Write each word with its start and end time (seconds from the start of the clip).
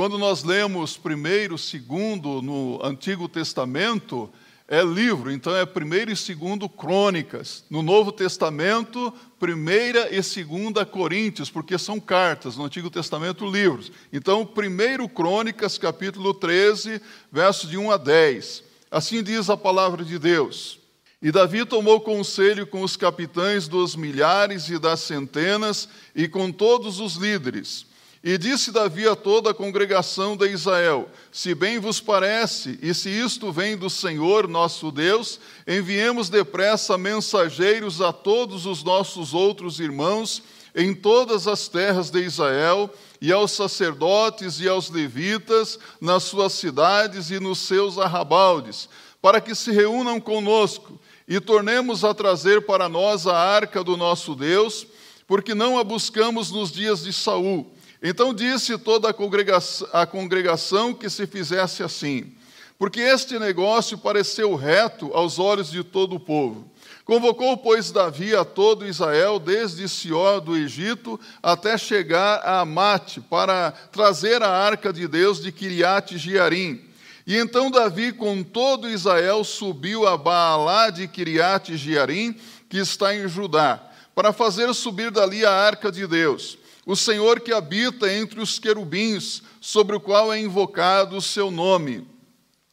quando 0.00 0.16
nós 0.16 0.42
lemos 0.44 0.96
primeiro, 0.96 1.58
segundo 1.58 2.40
no 2.40 2.80
Antigo 2.82 3.28
Testamento, 3.28 4.30
é 4.66 4.82
livro, 4.82 5.30
então 5.30 5.54
é 5.54 5.66
primeiro 5.66 6.10
e 6.10 6.16
segundo 6.16 6.70
crônicas. 6.70 7.64
No 7.68 7.82
Novo 7.82 8.10
Testamento, 8.10 9.12
primeira 9.38 10.08
e 10.10 10.22
segunda 10.22 10.86
Coríntios, 10.86 11.50
porque 11.50 11.76
são 11.76 12.00
cartas, 12.00 12.56
no 12.56 12.64
Antigo 12.64 12.88
Testamento, 12.88 13.44
livros. 13.44 13.92
Então, 14.10 14.46
primeiro 14.46 15.06
crônicas, 15.06 15.76
capítulo 15.76 16.32
13, 16.32 16.98
versos 17.30 17.68
de 17.68 17.76
1 17.76 17.90
a 17.90 17.98
10. 17.98 18.64
Assim 18.90 19.22
diz 19.22 19.50
a 19.50 19.56
palavra 19.58 20.02
de 20.02 20.18
Deus. 20.18 20.78
E 21.20 21.30
Davi 21.30 21.66
tomou 21.66 22.00
conselho 22.00 22.66
com 22.66 22.80
os 22.80 22.96
capitães 22.96 23.68
dos 23.68 23.94
milhares 23.94 24.70
e 24.70 24.78
das 24.78 25.00
centenas 25.00 25.90
e 26.16 26.26
com 26.26 26.50
todos 26.50 27.00
os 27.00 27.16
líderes 27.16 27.89
e 28.22 28.36
disse 28.36 28.70
Davi 28.70 29.08
a 29.08 29.16
toda 29.16 29.50
a 29.50 29.54
congregação 29.54 30.36
de 30.36 30.46
Israel: 30.50 31.08
Se 31.32 31.54
bem 31.54 31.78
vos 31.78 32.00
parece, 32.00 32.78
e 32.82 32.92
se 32.92 33.08
isto 33.08 33.50
vem 33.50 33.78
do 33.78 33.88
Senhor 33.88 34.46
nosso 34.46 34.90
Deus, 34.92 35.40
enviemos 35.66 36.28
depressa 36.28 36.98
mensageiros 36.98 38.02
a 38.02 38.12
todos 38.12 38.66
os 38.66 38.84
nossos 38.84 39.32
outros 39.32 39.80
irmãos 39.80 40.42
em 40.74 40.94
todas 40.94 41.48
as 41.48 41.66
terras 41.66 42.10
de 42.10 42.20
Israel, 42.20 42.90
e 43.20 43.32
aos 43.32 43.52
sacerdotes 43.52 44.60
e 44.60 44.68
aos 44.68 44.88
levitas 44.90 45.78
nas 46.00 46.22
suas 46.24 46.52
cidades 46.52 47.30
e 47.30 47.40
nos 47.40 47.58
seus 47.58 47.98
arrabaldes, 47.98 48.88
para 49.20 49.40
que 49.40 49.54
se 49.54 49.72
reúnam 49.72 50.20
conosco 50.20 51.00
e 51.26 51.40
tornemos 51.40 52.04
a 52.04 52.14
trazer 52.14 52.66
para 52.66 52.88
nós 52.88 53.26
a 53.26 53.36
arca 53.36 53.82
do 53.82 53.96
nosso 53.96 54.34
Deus, 54.34 54.86
porque 55.26 55.54
não 55.54 55.78
a 55.78 55.82
buscamos 55.82 56.50
nos 56.50 56.70
dias 56.70 57.02
de 57.02 57.12
Saul 57.12 57.79
então 58.02 58.32
disse 58.32 58.78
toda 58.78 59.10
a 59.10 59.12
congregação, 59.12 59.86
a 59.92 60.06
congregação 60.06 60.94
que 60.94 61.10
se 61.10 61.26
fizesse 61.26 61.82
assim, 61.82 62.32
porque 62.78 63.00
este 63.00 63.38
negócio 63.38 63.98
pareceu 63.98 64.54
reto 64.54 65.10
aos 65.12 65.38
olhos 65.38 65.70
de 65.70 65.84
todo 65.84 66.16
o 66.16 66.20
povo. 66.20 66.70
Convocou, 67.04 67.56
pois, 67.58 67.90
Davi 67.90 68.34
a 68.34 68.42
todo 68.42 68.86
Israel, 68.86 69.38
desde 69.38 69.86
Sió 69.86 70.40
do 70.40 70.56
Egito 70.56 71.20
até 71.42 71.76
chegar 71.76 72.36
a 72.36 72.60
Amate, 72.60 73.20
para 73.20 73.72
trazer 73.92 74.42
a 74.42 74.48
arca 74.48 74.92
de 74.92 75.06
Deus 75.06 75.42
de 75.42 75.52
Kiriat 75.52 76.16
Jearim. 76.16 76.80
E 77.26 77.36
então 77.36 77.70
Davi, 77.70 78.12
com 78.12 78.42
todo 78.42 78.88
Israel, 78.88 79.44
subiu 79.44 80.06
a 80.06 80.16
Baalá 80.16 80.88
de 80.88 81.06
Kiriat 81.06 81.76
Jearim, 81.76 82.34
que 82.68 82.78
está 82.78 83.14
em 83.14 83.28
Judá, 83.28 83.78
para 84.14 84.32
fazer 84.32 84.72
subir 84.72 85.10
dali 85.10 85.44
a 85.44 85.52
arca 85.52 85.92
de 85.92 86.06
Deus 86.06 86.59
o 86.90 86.96
Senhor 86.96 87.38
que 87.38 87.52
habita 87.52 88.12
entre 88.12 88.40
os 88.40 88.58
querubins, 88.58 89.44
sobre 89.60 89.94
o 89.94 90.00
qual 90.00 90.32
é 90.32 90.40
invocado 90.40 91.16
o 91.16 91.22
seu 91.22 91.48
nome. 91.48 92.04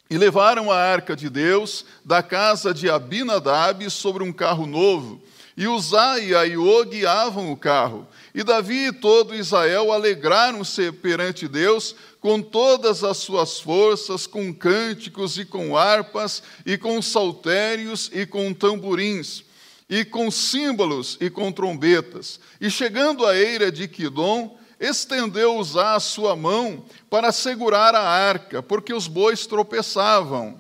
E 0.09 0.17
levaram 0.17 0.71
a 0.71 0.75
arca 0.75 1.15
de 1.15 1.29
Deus 1.29 1.85
da 2.03 2.23
casa 2.23 2.73
de 2.73 2.89
Abinadab 2.89 3.87
sobre 3.91 4.23
um 4.23 4.33
carro 4.33 4.65
novo. 4.65 5.21
E 5.55 5.67
Uzá 5.67 6.17
e 6.17 6.33
Aiô 6.33 6.83
guiavam 6.85 7.51
o 7.51 7.55
carro. 7.55 8.07
E 8.33 8.43
Davi 8.43 8.87
e 8.87 8.91
todo 8.91 9.35
Israel 9.35 9.91
alegraram-se 9.91 10.91
perante 10.91 11.47
Deus 11.47 11.95
com 12.19 12.41
todas 12.41 13.03
as 13.03 13.17
suas 13.17 13.59
forças, 13.59 14.25
com 14.25 14.51
cânticos 14.51 15.37
e 15.37 15.45
com 15.45 15.77
harpas, 15.77 16.41
e 16.65 16.75
com 16.75 16.99
saltérios 17.03 18.09
e 18.11 18.25
com 18.25 18.51
tamborins 18.51 19.45
e 19.89 20.03
com 20.03 20.29
símbolos 20.29 21.17
e 21.21 21.29
com 21.29 21.51
trombetas. 21.51 22.39
E 22.59 22.69
chegando 22.69 23.25
à 23.25 23.35
eira 23.35 23.71
de 23.71 23.87
Quidom, 23.87 24.57
estendeu 24.79 25.57
Uzá 25.57 25.95
a 25.95 25.99
sua 25.99 26.35
mão 26.35 26.85
para 27.09 27.31
segurar 27.31 27.95
a 27.95 28.01
arca, 28.01 28.61
porque 28.61 28.93
os 28.93 29.07
bois 29.07 29.45
tropeçavam. 29.47 30.57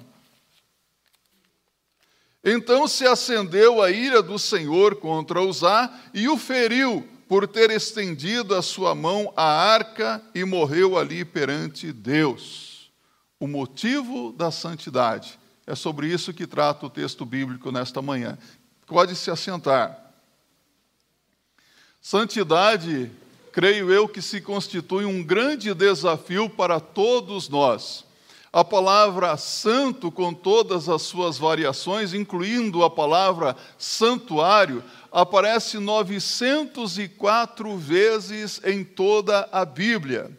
Então 2.43 2.87
se 2.87 3.05
acendeu 3.05 3.81
a 3.81 3.91
ira 3.91 4.21
do 4.21 4.39
Senhor 4.39 4.95
contra 4.95 5.41
Uzá 5.41 5.91
e 6.13 6.29
o 6.29 6.37
feriu 6.37 7.05
por 7.27 7.45
ter 7.45 7.69
estendido 7.71 8.55
a 8.55 8.61
sua 8.61 8.95
mão 8.95 9.33
à 9.35 9.43
arca 9.43 10.23
e 10.33 10.45
morreu 10.45 10.97
ali 10.97 11.25
perante 11.25 11.91
Deus. 11.91 12.89
O 13.39 13.47
motivo 13.47 14.31
da 14.31 14.49
santidade. 14.49 15.37
É 15.65 15.75
sobre 15.75 16.07
isso 16.07 16.33
que 16.33 16.47
trata 16.47 16.85
o 16.85 16.89
texto 16.89 17.25
bíblico 17.25 17.69
nesta 17.73 18.01
manhã. 18.01 18.37
Pode 18.87 19.15
se 19.17 19.29
assentar. 19.29 19.99
Santidade, 22.01 23.11
creio 23.51 23.91
eu, 23.91 24.07
que 24.07 24.21
se 24.21 24.39
constitui 24.39 25.03
um 25.03 25.21
grande 25.21 25.73
desafio 25.73 26.49
para 26.49 26.79
todos 26.79 27.49
nós. 27.49 28.05
A 28.51 28.63
palavra 28.63 29.35
santo, 29.35 30.09
com 30.09 30.33
todas 30.33 30.87
as 30.87 31.01
suas 31.01 31.37
variações, 31.37 32.13
incluindo 32.13 32.81
a 32.81 32.89
palavra 32.89 33.57
santuário, 33.77 34.81
aparece 35.11 35.79
904 35.79 37.77
vezes 37.77 38.61
em 38.63 38.85
toda 38.85 39.49
a 39.51 39.65
Bíblia. 39.65 40.31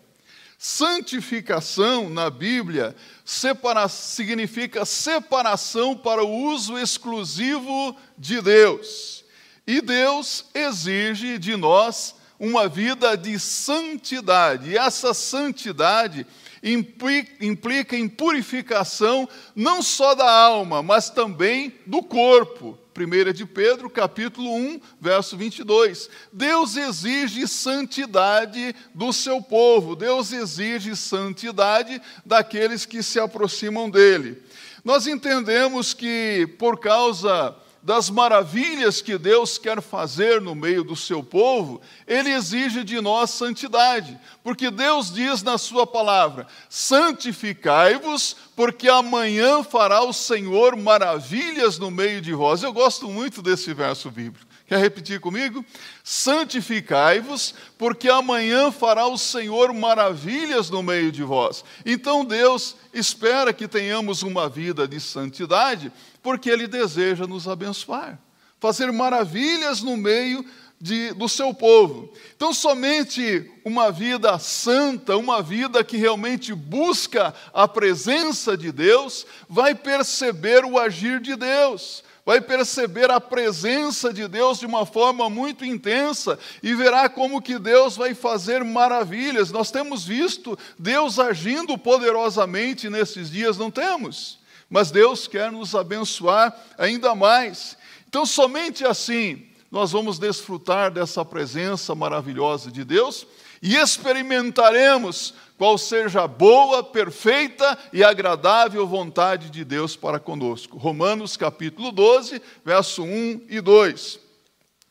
Santificação 0.61 2.11
na 2.11 2.29
Bíblia 2.29 2.97
separa, 3.25 3.87
significa 3.87 4.85
separação 4.85 5.97
para 5.97 6.25
o 6.25 6.47
uso 6.51 6.77
exclusivo 6.77 7.97
de 8.19 8.43
Deus. 8.43 9.25
E 9.65 9.81
Deus 9.81 10.47
exige 10.53 11.39
de 11.39 11.55
nós 11.55 12.17
uma 12.41 12.69
vida 12.69 13.17
de 13.17 13.39
santidade. 13.39 14.71
E 14.71 14.77
essa 14.77 15.15
santidade 15.15 16.27
implica, 16.61 17.97
em 17.97 18.09
purificação 18.09 19.29
não 19.55 19.81
só 19.81 20.13
da 20.17 20.29
alma, 20.29 20.83
mas 20.83 21.09
também 21.09 21.73
do 21.87 22.03
corpo. 22.03 22.77
1 23.05 23.33
de 23.33 23.47
Pedro, 23.47 23.89
capítulo 23.89 24.55
1, 24.55 24.81
verso 25.01 25.37
22. 25.37 26.09
Deus 26.33 26.77
exige 26.77 27.47
santidade 27.47 28.75
do 28.95 29.13
seu 29.13 29.41
povo, 29.41 29.95
Deus 29.95 30.33
exige 30.33 30.95
santidade 30.97 32.01
daqueles 32.25 32.85
que 32.85 33.03
se 33.03 33.21
aproximam 33.21 33.89
dele. 33.89 34.43
Nós 34.85 35.07
entendemos 35.07 35.93
que, 35.93 36.47
por 36.59 36.79
causa 36.81 37.55
das 37.83 38.11
maravilhas 38.11 39.01
que 39.01 39.17
Deus 39.17 39.57
quer 39.57 39.81
fazer 39.81 40.41
no 40.41 40.55
meio 40.55 40.83
do 40.83 40.97
seu 40.97 41.23
povo, 41.23 41.81
ele 42.07 42.31
exige 42.31 42.83
de 42.83 43.01
nós 43.01 43.31
santidade, 43.31 44.19
porque 44.43 44.71
Deus 44.71 45.13
diz 45.13 45.43
na 45.43 45.57
sua 45.59 45.87
palavra: 45.87 46.47
santificai-vos, 46.69 48.37
porque 48.57 48.89
amanhã 48.89 49.63
fará 49.63 50.03
o 50.03 50.13
Senhor 50.13 50.77
maravilhas 50.77 51.79
no 51.79 51.91
meio 51.91 52.21
de 52.21 52.33
vós. 52.33 52.63
Eu 52.63 52.73
gosto 52.73 53.09
muito 53.09 53.41
desse 53.41 53.73
verso 53.73 54.11
bíblico. 54.11 54.47
Quer 54.67 54.81
repetir 54.81 55.19
comigo? 55.19 55.65
Santificai-vos, 56.11 57.55
porque 57.77 58.09
amanhã 58.09 58.73
fará 58.73 59.07
o 59.07 59.19
Senhor 59.19 59.75
maravilhas 59.75 60.71
no 60.71 60.83
meio 60.83 61.13
de 61.13 61.23
vós. 61.23 61.63
Então 61.85 62.25
Deus 62.25 62.77
espera 62.95 63.53
que 63.53 63.69
tenhamos 63.69 64.23
uma 64.23 64.49
vida 64.49 64.89
de 64.89 64.99
santidade, 65.01 65.93
porque 66.23 66.49
Ele 66.49 66.67
deseja 66.67 67.27
nos 67.27 67.47
abençoar, 67.47 68.19
fazer 68.59 68.91
maravilhas 68.91 69.83
no 69.83 69.99
meio 69.99 70.43
de, 70.81 71.13
do 71.13 71.29
seu 71.29 71.53
povo. 71.53 72.11
Então, 72.35 72.55
somente 72.55 73.45
uma 73.63 73.93
vida 73.93 74.39
santa, 74.39 75.15
uma 75.15 75.43
vida 75.43 75.85
que 75.85 75.99
realmente 75.99 76.55
busca 76.55 77.35
a 77.53 77.69
presença 77.69 78.57
de 78.57 78.73
Deus, 78.73 79.27
vai 79.47 79.75
perceber 79.75 80.65
o 80.65 80.79
agir 80.79 81.21
de 81.21 81.37
Deus 81.37 82.03
vai 82.29 82.43
perceber 82.43 83.11
a 83.11 83.19
presença 83.19 84.13
de 84.13 84.29
Deus 84.29 84.59
de 84.59 84.67
uma 84.67 84.85
forma 84.85 85.31
muito 85.31 85.65
intensa 85.65 86.39
e 86.63 86.75
verá 86.75 87.09
como 87.09 87.41
que 87.41 87.59
Deus 87.59 87.97
vai 87.97 88.13
fazer 88.13 88.63
maravilhas. 88.63 89.51
Nós 89.51 89.71
temos 89.71 90.05
visto 90.05 90.59
Deus 90.79 91.19
agindo 91.19 91.79
poderosamente 91.79 92.91
nesses 92.91 93.31
dias, 93.31 93.57
não 93.57 93.71
temos? 93.71 94.41
Mas 94.69 94.91
Deus 94.91 95.27
quer 95.27 95.51
nos 95.51 95.75
abençoar 95.75 96.55
ainda 96.77 97.15
mais. 97.15 97.79
Então, 98.07 98.27
somente 98.27 98.85
assim 98.85 99.47
nós 99.71 99.93
vamos 99.93 100.19
desfrutar 100.19 100.91
dessa 100.91 101.25
presença 101.25 101.95
maravilhosa 101.95 102.71
de 102.71 102.85
Deus 102.85 103.27
e 103.63 103.77
experimentaremos 103.77 105.35
qual 105.57 105.77
seja 105.77 106.23
a 106.23 106.29
boa, 106.29 106.85
perfeita 106.85 107.77
e 107.93 108.05
agradável 108.05 108.87
vontade 108.87 109.51
de 109.51 109.65
Deus 109.65 109.97
para 109.97 110.21
conosco. 110.21 110.79
Romanos 110.79 111.37
capítulo 111.37 111.91
12, 111.91 112.41
verso 112.65 113.03
1 113.03 113.47
e 113.49 113.61
2. 113.61 114.21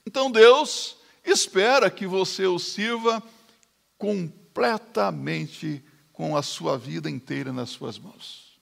Então 0.05 0.29
Deus 0.29 0.97
espera 1.23 1.89
que 1.89 2.05
você 2.05 2.45
o 2.45 2.59
sirva 2.59 3.23
completamente 3.97 5.83
com 6.11 6.35
a 6.35 6.41
sua 6.41 6.77
vida 6.77 7.09
inteira 7.09 7.53
nas 7.53 7.69
suas 7.69 7.97
mãos. 7.97 8.59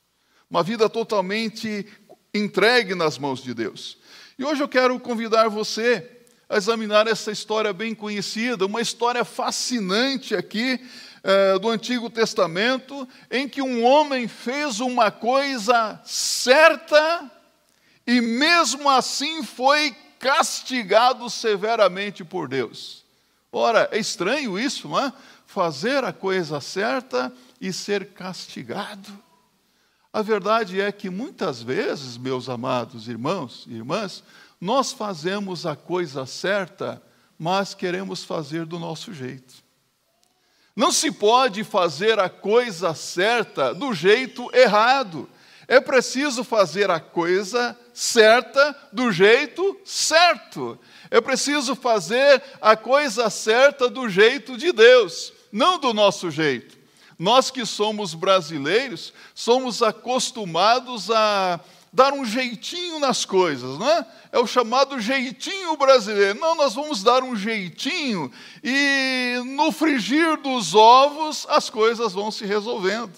Uma 0.49 0.61
vida 0.61 0.87
totalmente 0.87 1.87
entregue 2.33 2.93
nas 2.93 3.17
mãos 3.17 3.41
de 3.41 3.53
Deus. 3.53 3.97
E 4.37 4.43
hoje 4.43 4.61
eu 4.61 4.67
quero 4.67 4.99
convidar 4.99 5.47
você 5.47 6.14
a 6.49 6.57
examinar 6.57 7.07
essa 7.07 7.31
história 7.31 7.73
bem 7.73 7.95
conhecida, 7.95 8.65
uma 8.65 8.81
história 8.81 9.25
fascinante 9.25 10.35
aqui 10.35 10.79
é, 11.23 11.57
do 11.57 11.69
Antigo 11.69 12.09
Testamento 12.09 13.07
em 13.31 13.49
que 13.49 13.61
um 13.61 13.83
homem 13.83 14.27
fez 14.27 14.79
uma 14.79 15.09
coisa 15.09 15.99
certa 16.05 17.31
e 18.05 18.21
mesmo 18.21 18.87
assim 18.87 19.41
foi 19.43 19.95
castigado 20.19 21.29
severamente 21.29 22.23
por 22.23 22.47
Deus. 22.47 23.03
Ora, 23.51 23.89
é 23.91 23.97
estranho 23.97 24.59
isso, 24.59 24.87
não 24.87 24.99
é? 24.99 25.11
Fazer 25.47 26.03
a 26.03 26.13
coisa 26.13 26.61
certa 26.61 27.33
e 27.59 27.73
ser 27.73 28.13
castigado. 28.13 29.11
A 30.13 30.21
verdade 30.21 30.79
é 30.79 30.91
que 30.91 31.09
muitas 31.09 31.61
vezes, 31.61 32.17
meus 32.17 32.47
amados 32.47 33.07
irmãos 33.07 33.65
e 33.67 33.73
irmãs, 33.73 34.23
nós 34.59 34.91
fazemos 34.91 35.65
a 35.65 35.75
coisa 35.75 36.25
certa, 36.25 37.01
mas 37.37 37.73
queremos 37.73 38.23
fazer 38.23 38.65
do 38.65 38.79
nosso 38.79 39.13
jeito. 39.13 39.65
Não 40.75 40.91
se 40.91 41.11
pode 41.11 41.63
fazer 41.63 42.19
a 42.19 42.29
coisa 42.29 42.93
certa 42.93 43.73
do 43.73 43.93
jeito 43.93 44.49
errado. 44.53 45.29
É 45.67 45.79
preciso 45.79 46.43
fazer 46.43 46.91
a 46.91 46.99
coisa 46.99 47.77
certa 47.93 48.75
do 48.91 49.11
jeito 49.11 49.79
certo. 49.85 50.77
É 51.09 51.21
preciso 51.21 51.75
fazer 51.75 52.43
a 52.61 52.75
coisa 52.75 53.29
certa 53.29 53.89
do 53.89 54.09
jeito 54.09 54.57
de 54.57 54.71
Deus, 54.71 55.31
não 55.51 55.79
do 55.79 55.93
nosso 55.93 56.29
jeito. 56.29 56.77
Nós 57.17 57.49
que 57.49 57.65
somos 57.65 58.13
brasileiros, 58.13 59.13
somos 59.33 59.81
acostumados 59.81 61.09
a 61.09 61.59
dar 61.95 62.11
um 62.11 62.25
jeitinho 62.25 62.99
nas 62.99 63.23
coisas, 63.23 63.79
não 63.79 63.89
é? 63.89 64.05
É 64.33 64.37
o 64.37 64.45
chamado 64.45 64.99
jeitinho 64.99 65.77
brasileiro. 65.77 66.37
Não, 66.37 66.53
nós 66.53 66.75
vamos 66.75 67.01
dar 67.01 67.23
um 67.23 67.37
jeitinho 67.37 68.29
e 68.61 69.41
no 69.45 69.71
frigir 69.71 70.35
dos 70.35 70.75
ovos 70.75 71.47
as 71.49 71.69
coisas 71.69 72.11
vão 72.11 72.29
se 72.29 72.45
resolvendo. 72.45 73.13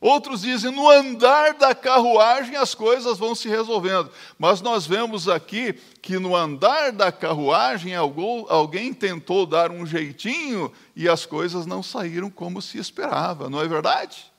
Outros 0.00 0.42
dizem, 0.42 0.72
no 0.72 0.90
andar 0.90 1.54
da 1.54 1.72
carruagem 1.72 2.56
as 2.56 2.74
coisas 2.74 3.16
vão 3.16 3.32
se 3.32 3.48
resolvendo. 3.48 4.10
Mas 4.36 4.60
nós 4.60 4.86
vemos 4.86 5.28
aqui 5.28 5.74
que 6.02 6.18
no 6.18 6.34
andar 6.34 6.90
da 6.90 7.12
carruagem 7.12 7.94
alguém 7.94 8.92
tentou 8.92 9.46
dar 9.46 9.70
um 9.70 9.86
jeitinho 9.86 10.72
e 10.96 11.08
as 11.08 11.24
coisas 11.24 11.64
não 11.64 11.80
saíram 11.80 12.28
como 12.28 12.60
se 12.60 12.76
esperava, 12.76 13.48
não 13.48 13.60
é 13.60 13.68
verdade? 13.68 14.32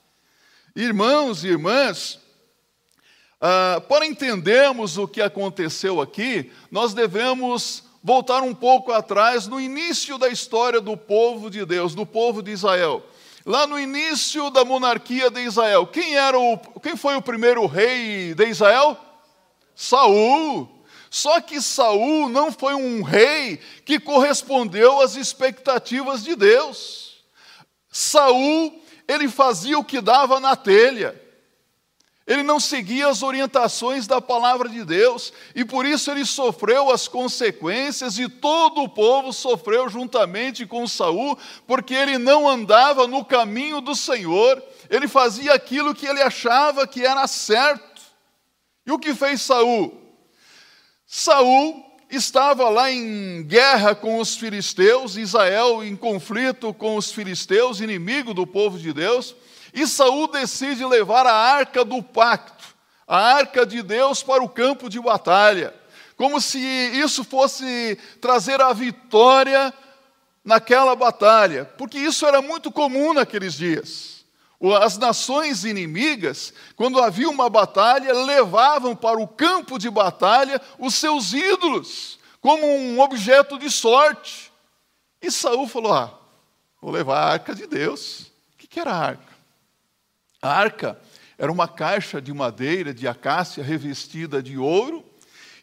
Irmãos 0.75 1.45
e 1.45 1.47
irmãs, 1.47 2.19
ah, 3.39 3.81
para 3.87 4.05
entendermos 4.05 4.97
o 4.97 5.07
que 5.07 5.21
aconteceu 5.21 6.01
aqui, 6.01 6.51
nós 6.71 6.93
devemos 6.93 7.83
voltar 8.03 8.41
um 8.41 8.53
pouco 8.53 8.91
atrás 8.91 9.47
no 9.47 9.59
início 9.59 10.17
da 10.17 10.29
história 10.29 10.81
do 10.81 10.95
povo 10.95 11.49
de 11.49 11.65
Deus, 11.65 11.93
do 11.93 12.05
povo 12.05 12.41
de 12.41 12.51
Israel. 12.51 13.03
Lá 13.45 13.67
no 13.67 13.79
início 13.79 14.49
da 14.49 14.65
monarquia 14.65 15.29
de 15.29 15.41
Israel, 15.41 15.87
quem 15.87 16.15
era 16.15 16.37
o 16.37 16.57
quem 16.81 16.97
foi 16.97 17.15
o 17.15 17.21
primeiro 17.21 17.65
rei 17.65 18.33
de 18.33 18.45
Israel? 18.45 18.97
Saul. 19.75 20.69
Só 21.09 21.39
que 21.39 21.61
Saul 21.61 22.27
não 22.27 22.51
foi 22.51 22.73
um 22.73 23.01
rei 23.01 23.57
que 23.85 23.99
correspondeu 23.99 24.99
às 24.99 25.15
expectativas 25.15 26.23
de 26.23 26.35
Deus. 26.35 27.23
Saul, 27.89 28.81
ele 29.07 29.29
fazia 29.29 29.79
o 29.79 29.83
que 29.83 30.01
dava 30.01 30.39
na 30.39 30.55
telha. 30.55 31.26
Ele 32.27 32.43
não 32.43 32.59
seguia 32.59 33.07
as 33.07 33.23
orientações 33.23 34.05
da 34.05 34.19
palavra 34.19 34.67
de 34.67 34.83
Deus 34.83 35.31
e 35.55 35.63
por 35.63 35.85
isso 35.85 36.11
ele 36.11 36.25
sofreu 36.25 36.91
as 36.91 37.07
consequências 37.07 38.19
e 38.19 38.27
todo 38.27 38.83
o 38.83 38.89
povo 38.89 39.31
sofreu 39.31 39.87
juntamente 39.87 40.65
com 40.65 40.85
Saul, 40.85 41.39
porque 41.65 41.93
ele 41.93 42.17
não 42.17 42.45
andava 42.45 43.07
no 43.07 43.23
caminho 43.23 43.79
do 43.79 43.95
Senhor, 43.95 44.61
ele 44.89 45.07
fazia 45.07 45.53
aquilo 45.53 45.95
que 45.95 46.05
ele 46.05 46.21
achava 46.21 46.85
que 46.85 47.05
era 47.05 47.25
certo. 47.27 48.01
E 48.85 48.91
o 48.91 48.99
que 48.99 49.13
fez 49.13 49.41
Saul? 49.41 49.97
Saul 51.05 51.81
estava 52.09 52.67
lá 52.67 52.91
em 52.91 53.41
guerra 53.43 53.95
com 53.95 54.19
os 54.19 54.35
filisteus, 54.35 55.15
Israel 55.15 55.81
em 55.81 55.95
conflito 55.95 56.73
com 56.73 56.97
os 56.97 57.09
filisteus, 57.09 57.79
inimigo 57.79 58.33
do 58.33 58.45
povo 58.45 58.77
de 58.77 58.91
Deus. 58.91 59.33
E 59.77 59.85
Saul 59.85 60.27
decide 60.27 60.83
levar 60.83 61.27
a 61.27 61.35
arca 61.35 61.85
do 61.85 62.01
pacto, 62.01 62.65
a 63.07 63.15
arca 63.15 63.63
de 63.63 63.83
Deus 63.83 64.23
para 64.23 64.43
o 64.43 64.49
campo 64.49 64.89
de 64.89 64.99
batalha, 64.99 65.71
como 66.15 66.41
se 66.41 66.57
isso 66.57 67.23
fosse 67.23 67.95
trazer 68.19 68.59
a 68.59 68.73
vitória 68.73 69.71
naquela 70.43 70.95
batalha, 70.95 71.65
porque 71.77 71.99
isso 71.99 72.25
era 72.25 72.41
muito 72.41 72.71
comum 72.71 73.13
naqueles 73.13 73.53
dias. 73.53 74.25
As 74.81 74.97
nações 74.97 75.63
inimigas, 75.63 76.55
quando 76.75 76.99
havia 76.99 77.29
uma 77.29 77.47
batalha, 77.47 78.11
levavam 78.13 78.95
para 78.95 79.19
o 79.19 79.27
campo 79.27 79.77
de 79.77 79.91
batalha 79.91 80.59
os 80.79 80.95
seus 80.95 81.33
ídolos, 81.33 82.17
como 82.41 82.65
um 82.65 82.99
objeto 82.99 83.59
de 83.59 83.69
sorte. 83.69 84.51
E 85.21 85.29
Saul 85.29 85.67
falou: 85.67 85.93
Ah, 85.93 86.17
vou 86.81 86.89
levar 86.89 87.19
a 87.19 87.31
arca 87.33 87.53
de 87.53 87.67
Deus. 87.67 88.31
O 88.55 88.67
que 88.67 88.79
era 88.79 88.91
a 88.91 88.97
arca? 88.97 89.36
A 90.41 90.49
arca 90.49 90.99
era 91.37 91.51
uma 91.51 91.67
caixa 91.67 92.21
de 92.21 92.33
madeira 92.33 92.93
de 92.93 93.07
acácia 93.07 93.63
revestida 93.63 94.41
de 94.41 94.57
ouro, 94.57 95.05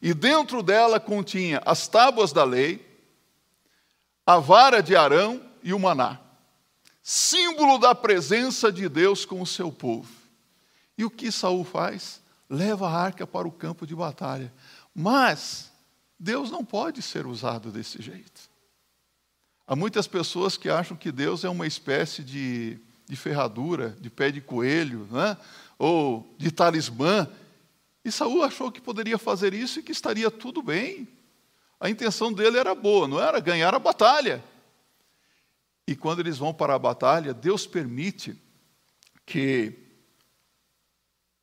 e 0.00 0.12
dentro 0.12 0.62
dela 0.62 1.00
continha 1.00 1.62
as 1.64 1.88
tábuas 1.88 2.32
da 2.32 2.44
lei, 2.44 2.84
a 4.26 4.38
vara 4.38 4.82
de 4.82 4.94
Arão 4.94 5.40
e 5.62 5.72
o 5.72 5.78
maná, 5.78 6.20
símbolo 7.02 7.78
da 7.78 7.94
presença 7.94 8.70
de 8.70 8.88
Deus 8.88 9.24
com 9.24 9.40
o 9.40 9.46
seu 9.46 9.72
povo. 9.72 10.10
E 10.96 11.04
o 11.04 11.10
que 11.10 11.32
Saul 11.32 11.64
faz? 11.64 12.22
Leva 12.48 12.88
a 12.88 12.92
arca 12.92 13.26
para 13.26 13.48
o 13.48 13.52
campo 13.52 13.86
de 13.86 13.94
batalha. 13.94 14.52
Mas 14.94 15.72
Deus 16.18 16.50
não 16.50 16.64
pode 16.64 17.02
ser 17.02 17.26
usado 17.26 17.70
desse 17.70 18.00
jeito. 18.00 18.42
Há 19.66 19.74
muitas 19.74 20.06
pessoas 20.06 20.56
que 20.56 20.68
acham 20.68 20.96
que 20.96 21.10
Deus 21.10 21.42
é 21.44 21.48
uma 21.48 21.66
espécie 21.66 22.22
de 22.22 22.78
de 23.06 23.16
ferradura, 23.16 23.90
de 24.00 24.08
pé 24.08 24.30
de 24.30 24.40
coelho, 24.40 25.06
né? 25.10 25.36
ou 25.78 26.34
de 26.38 26.50
talismã. 26.50 27.28
E 28.04 28.10
Saul 28.10 28.42
achou 28.42 28.70
que 28.70 28.80
poderia 28.80 29.18
fazer 29.18 29.54
isso 29.54 29.80
e 29.80 29.82
que 29.82 29.92
estaria 29.92 30.30
tudo 30.30 30.62
bem. 30.62 31.08
A 31.78 31.90
intenção 31.90 32.32
dele 32.32 32.58
era 32.58 32.74
boa, 32.74 33.06
não 33.06 33.20
era 33.20 33.40
ganhar 33.40 33.74
a 33.74 33.78
batalha. 33.78 34.42
E 35.86 35.94
quando 35.94 36.20
eles 36.20 36.38
vão 36.38 36.54
para 36.54 36.74
a 36.74 36.78
batalha, 36.78 37.34
Deus 37.34 37.66
permite 37.66 38.40
que 39.26 39.78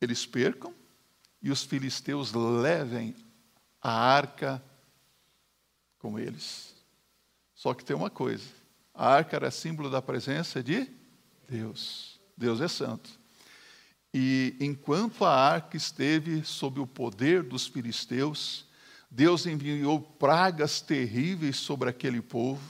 eles 0.00 0.26
percam 0.26 0.74
e 1.40 1.50
os 1.50 1.62
filisteus 1.62 2.32
levem 2.32 3.14
a 3.80 3.92
arca 3.92 4.62
com 5.98 6.18
eles. 6.18 6.74
Só 7.54 7.72
que 7.74 7.84
tem 7.84 7.94
uma 7.94 8.10
coisa: 8.10 8.48
a 8.92 9.08
arca 9.08 9.36
era 9.36 9.50
símbolo 9.50 9.88
da 9.88 10.02
presença 10.02 10.62
de 10.62 11.01
Deus. 11.52 12.18
Deus 12.34 12.62
é 12.62 12.68
santo. 12.68 13.10
E 14.14 14.56
enquanto 14.58 15.22
a 15.22 15.34
arca 15.34 15.76
esteve 15.76 16.42
sob 16.44 16.80
o 16.80 16.86
poder 16.86 17.42
dos 17.42 17.66
filisteus, 17.66 18.64
Deus 19.10 19.44
enviou 19.44 20.00
pragas 20.00 20.80
terríveis 20.80 21.58
sobre 21.58 21.90
aquele 21.90 22.22
povo, 22.22 22.62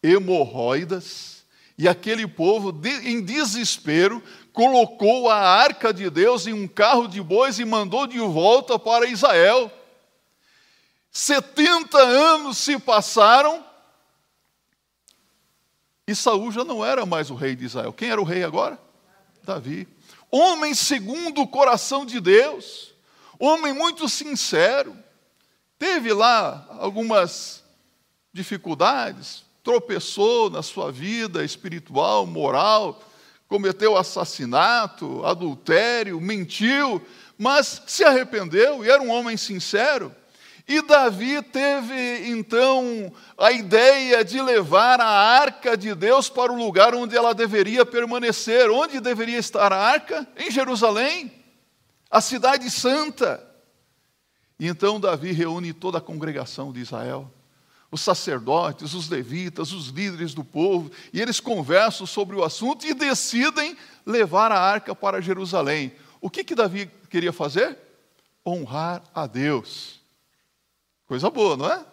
hemorroidas, 0.00 1.44
e 1.76 1.88
aquele 1.88 2.24
povo, 2.28 2.72
em 3.02 3.20
desespero, 3.20 4.22
colocou 4.52 5.28
a 5.28 5.36
arca 5.36 5.92
de 5.92 6.08
Deus 6.08 6.46
em 6.46 6.52
um 6.52 6.68
carro 6.68 7.08
de 7.08 7.20
bois 7.20 7.58
e 7.58 7.64
mandou 7.64 8.06
de 8.06 8.20
volta 8.20 8.78
para 8.78 9.08
Israel. 9.08 9.72
70 11.10 11.98
anos 11.98 12.58
se 12.58 12.78
passaram 12.78 13.64
e 16.06 16.14
Saul 16.14 16.52
já 16.52 16.64
não 16.64 16.84
era 16.84 17.06
mais 17.06 17.30
o 17.30 17.34
rei 17.34 17.56
de 17.56 17.64
Israel. 17.64 17.92
Quem 17.92 18.10
era 18.10 18.20
o 18.20 18.24
rei 18.24 18.44
agora? 18.44 18.78
Davi. 19.42 19.88
Homem 20.30 20.74
segundo 20.74 21.42
o 21.42 21.48
coração 21.48 22.04
de 22.04 22.20
Deus, 22.20 22.92
homem 23.38 23.72
muito 23.72 24.08
sincero. 24.08 24.96
Teve 25.78 26.12
lá 26.12 26.66
algumas 26.78 27.62
dificuldades, 28.32 29.44
tropeçou 29.62 30.50
na 30.50 30.62
sua 30.62 30.90
vida 30.90 31.44
espiritual, 31.44 32.26
moral, 32.26 33.00
cometeu 33.48 33.96
assassinato, 33.96 35.24
adultério, 35.24 36.20
mentiu, 36.20 37.00
mas 37.38 37.82
se 37.86 38.04
arrependeu 38.04 38.84
e 38.84 38.90
era 38.90 39.02
um 39.02 39.10
homem 39.10 39.36
sincero. 39.36 40.14
E 40.66 40.80
Davi 40.80 41.42
teve 41.42 42.30
então 42.30 43.12
a 43.36 43.52
ideia 43.52 44.24
de 44.24 44.40
levar 44.40 44.98
a 44.98 45.06
arca 45.06 45.76
de 45.76 45.94
Deus 45.94 46.30
para 46.30 46.50
o 46.50 46.56
lugar 46.56 46.94
onde 46.94 47.14
ela 47.14 47.34
deveria 47.34 47.84
permanecer. 47.84 48.70
Onde 48.70 48.98
deveria 48.98 49.38
estar 49.38 49.72
a 49.72 49.78
arca? 49.78 50.26
Em 50.36 50.50
Jerusalém, 50.50 51.30
a 52.10 52.20
cidade 52.20 52.70
santa. 52.70 53.46
E 54.58 54.66
então 54.66 54.98
Davi 54.98 55.32
reúne 55.32 55.74
toda 55.74 55.98
a 55.98 56.00
congregação 56.00 56.72
de 56.72 56.80
Israel. 56.80 57.30
os 57.90 58.00
sacerdotes, 58.00 58.92
os 58.92 59.08
levitas, 59.08 59.70
os 59.70 59.88
líderes 59.88 60.34
do 60.34 60.42
povo, 60.42 60.90
e 61.12 61.20
eles 61.20 61.38
conversam 61.38 62.04
sobre 62.04 62.34
o 62.34 62.42
assunto 62.42 62.84
e 62.84 62.92
decidem 62.92 63.76
levar 64.04 64.50
a 64.50 64.58
arca 64.58 64.96
para 64.96 65.20
Jerusalém. 65.20 65.92
O 66.20 66.28
que, 66.28 66.42
que 66.42 66.56
Davi 66.56 66.90
queria 67.08 67.32
fazer? 67.32 67.78
Honrar 68.44 69.00
a 69.14 69.28
Deus. 69.28 70.03
Coisa 71.14 71.30
boa, 71.30 71.56
não 71.56 71.70
é? 71.70 71.86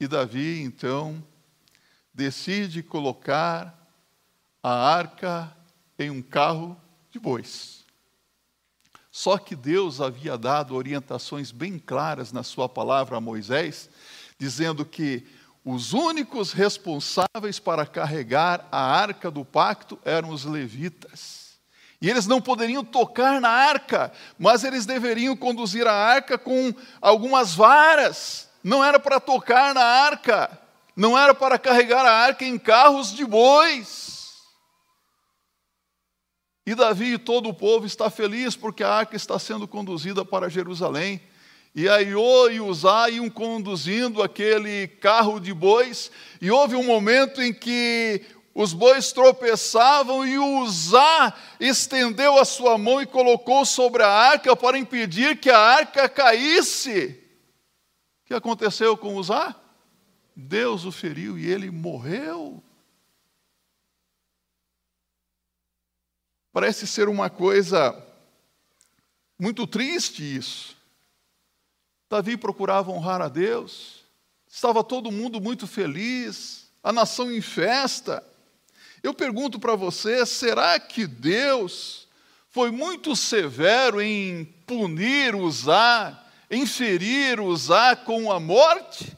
E 0.00 0.08
Davi, 0.08 0.62
então, 0.62 1.22
decide 2.14 2.82
colocar 2.82 3.78
a 4.62 4.70
arca 4.70 5.54
em 5.98 6.08
um 6.08 6.22
carro 6.22 6.80
de 7.10 7.18
bois. 7.18 7.84
Só 9.12 9.36
que 9.36 9.54
Deus 9.54 10.00
havia 10.00 10.38
dado 10.38 10.74
orientações 10.74 11.50
bem 11.50 11.78
claras 11.78 12.32
na 12.32 12.42
sua 12.42 12.70
palavra 12.70 13.18
a 13.18 13.20
Moisés, 13.20 13.90
dizendo 14.38 14.82
que 14.86 15.26
os 15.62 15.92
únicos 15.92 16.52
responsáveis 16.52 17.58
para 17.58 17.84
carregar 17.84 18.66
a 18.72 18.80
arca 18.80 19.30
do 19.30 19.44
pacto 19.44 19.98
eram 20.06 20.30
os 20.30 20.46
levitas. 20.46 21.45
E 22.00 22.10
eles 22.10 22.26
não 22.26 22.40
poderiam 22.40 22.84
tocar 22.84 23.40
na 23.40 23.48
arca, 23.48 24.12
mas 24.38 24.64
eles 24.64 24.84
deveriam 24.84 25.36
conduzir 25.36 25.86
a 25.86 25.94
arca 25.94 26.36
com 26.36 26.74
algumas 27.00 27.54
varas. 27.54 28.48
Não 28.62 28.84
era 28.84 29.00
para 29.00 29.18
tocar 29.18 29.74
na 29.74 29.84
arca, 29.84 30.58
não 30.94 31.16
era 31.18 31.34
para 31.34 31.58
carregar 31.58 32.04
a 32.04 32.12
arca 32.12 32.44
em 32.44 32.58
carros 32.58 33.14
de 33.14 33.24
bois. 33.24 34.06
E 36.66 36.74
Davi 36.74 37.14
e 37.14 37.18
todo 37.18 37.48
o 37.48 37.54
povo 37.54 37.86
está 37.86 38.10
feliz 38.10 38.56
porque 38.56 38.82
a 38.82 38.90
arca 38.92 39.14
está 39.14 39.38
sendo 39.38 39.68
conduzida 39.68 40.24
para 40.24 40.50
Jerusalém. 40.50 41.22
E 41.76 41.88
aí 41.88 42.08
Iô 42.08 42.48
e 42.48 42.58
Uzá 42.58 43.10
iam 43.10 43.28
conduzindo 43.28 44.22
aquele 44.22 44.88
carro 44.88 45.38
de 45.38 45.52
bois, 45.52 46.10
e 46.40 46.50
houve 46.50 46.74
um 46.74 46.82
momento 46.82 47.42
em 47.42 47.52
que 47.52 48.24
os 48.58 48.72
bois 48.72 49.12
tropeçavam 49.12 50.26
e 50.26 50.38
Uzá 50.38 51.36
estendeu 51.60 52.38
a 52.38 52.44
sua 52.46 52.78
mão 52.78 53.02
e 53.02 53.06
colocou 53.06 53.66
sobre 53.66 54.02
a 54.02 54.08
arca 54.08 54.56
para 54.56 54.78
impedir 54.78 55.38
que 55.38 55.50
a 55.50 55.58
arca 55.58 56.08
caísse. 56.08 57.22
O 58.22 58.28
que 58.28 58.32
aconteceu 58.32 58.96
com 58.96 59.16
Uzá? 59.16 59.54
Deus 60.34 60.86
o 60.86 60.90
feriu 60.90 61.38
e 61.38 61.44
ele 61.44 61.70
morreu. 61.70 62.62
Parece 66.50 66.86
ser 66.86 67.10
uma 67.10 67.28
coisa 67.28 67.94
muito 69.38 69.66
triste 69.66 70.22
isso. 70.34 70.74
Davi 72.08 72.38
procurava 72.38 72.90
honrar 72.90 73.20
a 73.20 73.28
Deus, 73.28 74.02
estava 74.48 74.82
todo 74.82 75.12
mundo 75.12 75.42
muito 75.42 75.66
feliz, 75.66 76.72
a 76.82 76.90
nação 76.90 77.30
em 77.30 77.42
festa. 77.42 78.24
Eu 79.06 79.14
pergunto 79.14 79.60
para 79.60 79.76
você: 79.76 80.26
será 80.26 80.80
que 80.80 81.06
Deus 81.06 82.08
foi 82.50 82.72
muito 82.72 83.14
severo 83.14 84.02
em 84.02 84.44
punir, 84.66 85.32
usar, 85.36 86.28
em 86.50 86.66
ferir, 86.66 87.38
usar 87.38 88.02
com 88.04 88.32
a 88.32 88.40
morte? 88.40 89.16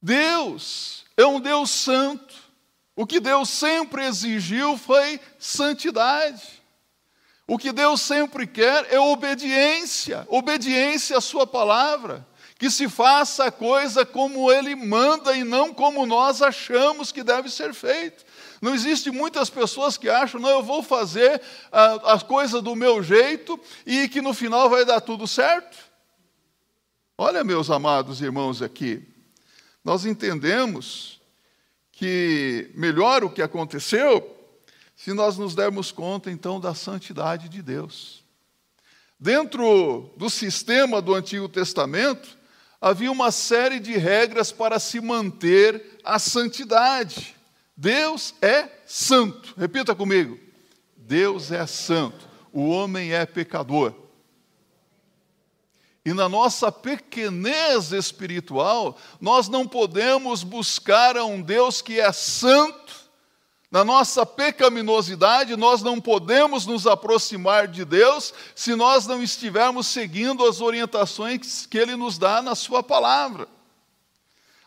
Deus 0.00 1.04
é 1.18 1.26
um 1.26 1.38
Deus 1.38 1.70
santo. 1.70 2.34
O 2.96 3.06
que 3.06 3.20
Deus 3.20 3.50
sempre 3.50 4.06
exigiu 4.06 4.78
foi 4.78 5.20
santidade. 5.38 6.62
O 7.46 7.58
que 7.58 7.72
Deus 7.72 8.00
sempre 8.00 8.46
quer 8.46 8.90
é 8.90 8.98
obediência, 8.98 10.26
obediência 10.30 11.18
à 11.18 11.20
Sua 11.20 11.46
palavra, 11.46 12.26
que 12.62 12.70
se 12.70 12.88
faça 12.88 13.46
a 13.46 13.50
coisa 13.50 14.06
como 14.06 14.48
Ele 14.52 14.76
manda 14.76 15.36
e 15.36 15.42
não 15.42 15.74
como 15.74 16.06
nós 16.06 16.40
achamos 16.40 17.10
que 17.10 17.24
deve 17.24 17.50
ser 17.50 17.74
feito. 17.74 18.24
Não 18.60 18.72
existe 18.72 19.10
muitas 19.10 19.50
pessoas 19.50 19.96
que 19.96 20.08
acham, 20.08 20.40
não, 20.40 20.48
eu 20.48 20.62
vou 20.62 20.80
fazer 20.80 21.42
a, 21.72 22.14
a 22.14 22.20
coisa 22.20 22.62
do 22.62 22.76
meu 22.76 23.02
jeito 23.02 23.58
e 23.84 24.08
que 24.08 24.22
no 24.22 24.32
final 24.32 24.70
vai 24.70 24.84
dar 24.84 25.00
tudo 25.00 25.26
certo. 25.26 25.76
Olha, 27.18 27.42
meus 27.42 27.68
amados 27.68 28.22
irmãos 28.22 28.62
aqui, 28.62 29.02
nós 29.82 30.06
entendemos 30.06 31.20
que 31.90 32.70
melhor 32.76 33.24
o 33.24 33.30
que 33.30 33.42
aconteceu 33.42 34.36
se 34.94 35.12
nós 35.12 35.36
nos 35.36 35.56
dermos 35.56 35.90
conta 35.90 36.30
então 36.30 36.60
da 36.60 36.76
santidade 36.76 37.48
de 37.48 37.60
Deus. 37.60 38.22
Dentro 39.18 40.12
do 40.16 40.30
sistema 40.30 41.02
do 41.02 41.12
Antigo 41.12 41.48
Testamento, 41.48 42.40
havia 42.82 43.12
uma 43.12 43.30
série 43.30 43.78
de 43.78 43.96
regras 43.96 44.50
para 44.50 44.80
se 44.80 45.00
manter 45.00 46.00
a 46.02 46.18
santidade. 46.18 47.36
Deus 47.76 48.34
é 48.42 48.68
santo. 48.84 49.54
Repita 49.56 49.94
comigo. 49.94 50.36
Deus 50.96 51.52
é 51.52 51.64
santo. 51.64 52.28
O 52.52 52.68
homem 52.68 53.12
é 53.12 53.24
pecador. 53.24 53.94
E 56.04 56.12
na 56.12 56.28
nossa 56.28 56.72
pequenez 56.72 57.92
espiritual, 57.92 58.98
nós 59.20 59.48
não 59.48 59.68
podemos 59.68 60.42
buscar 60.42 61.16
a 61.16 61.24
um 61.24 61.40
Deus 61.40 61.80
que 61.80 62.00
é 62.00 62.10
santo. 62.10 63.01
Na 63.72 63.82
nossa 63.82 64.26
pecaminosidade, 64.26 65.56
nós 65.56 65.80
não 65.80 65.98
podemos 65.98 66.66
nos 66.66 66.86
aproximar 66.86 67.66
de 67.66 67.86
Deus 67.86 68.34
se 68.54 68.74
nós 68.74 69.06
não 69.06 69.22
estivermos 69.22 69.86
seguindo 69.86 70.46
as 70.46 70.60
orientações 70.60 71.64
que 71.64 71.78
Ele 71.78 71.96
nos 71.96 72.18
dá 72.18 72.42
na 72.42 72.54
Sua 72.54 72.82
palavra. 72.82 73.48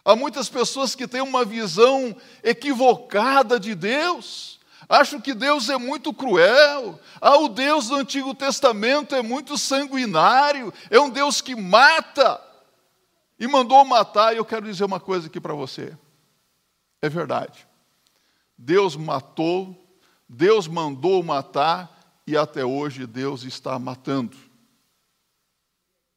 Há 0.04 0.16
muitas 0.16 0.50
pessoas 0.50 0.96
que 0.96 1.08
têm 1.08 1.22
uma 1.22 1.46
visão 1.46 2.16
equivocada 2.44 3.60
de 3.60 3.76
Deus 3.76 4.60
acham 4.90 5.22
que 5.22 5.36
Deus 5.36 5.70
é 5.70 5.78
muito 5.78 6.12
cruel. 6.12 7.00
Ah, 7.22 7.38
o 7.38 7.48
Deus 7.48 7.90
do 7.90 7.96
Antigo 7.96 8.34
Testamento 8.34 9.14
é 9.14 9.22
muito 9.22 9.56
sanguinário, 9.56 10.74
é 10.90 11.00
um 11.00 11.12
Deus 11.12 11.42
que 11.42 11.56
mata. 11.56 12.42
E 13.40 13.48
mandou 13.48 13.84
matar, 13.86 14.34
e 14.34 14.38
eu 14.38 14.46
quero 14.46 14.66
dizer 14.66 14.86
uma 14.86 15.00
coisa 15.00 15.28
aqui 15.28 15.40
para 15.40 15.54
você. 15.54 15.96
É 17.02 17.10
verdade. 17.10 17.68
Deus 18.58 18.96
matou, 18.96 20.00
Deus 20.28 20.68
mandou 20.68 21.22
matar, 21.24 21.96
e 22.28 22.36
até 22.36 22.66
hoje 22.66 23.06
Deus 23.06 23.44
está 23.44 23.78
matando. 23.78 24.38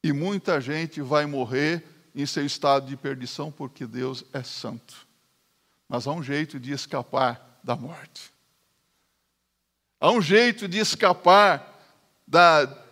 E 0.03 0.11
muita 0.11 0.59
gente 0.59 1.01
vai 1.01 1.25
morrer 1.25 1.85
em 2.15 2.25
seu 2.25 2.45
estado 2.45 2.87
de 2.87 2.97
perdição 2.97 3.51
porque 3.51 3.85
Deus 3.85 4.23
é 4.33 4.41
santo. 4.41 5.07
Mas 5.87 6.07
há 6.07 6.11
um 6.11 6.23
jeito 6.23 6.59
de 6.59 6.71
escapar 6.71 7.59
da 7.63 7.75
morte. 7.75 8.33
Há 9.99 10.11
um 10.11 10.21
jeito 10.21 10.67
de 10.67 10.79
escapar 10.79 11.77
da 12.25 12.85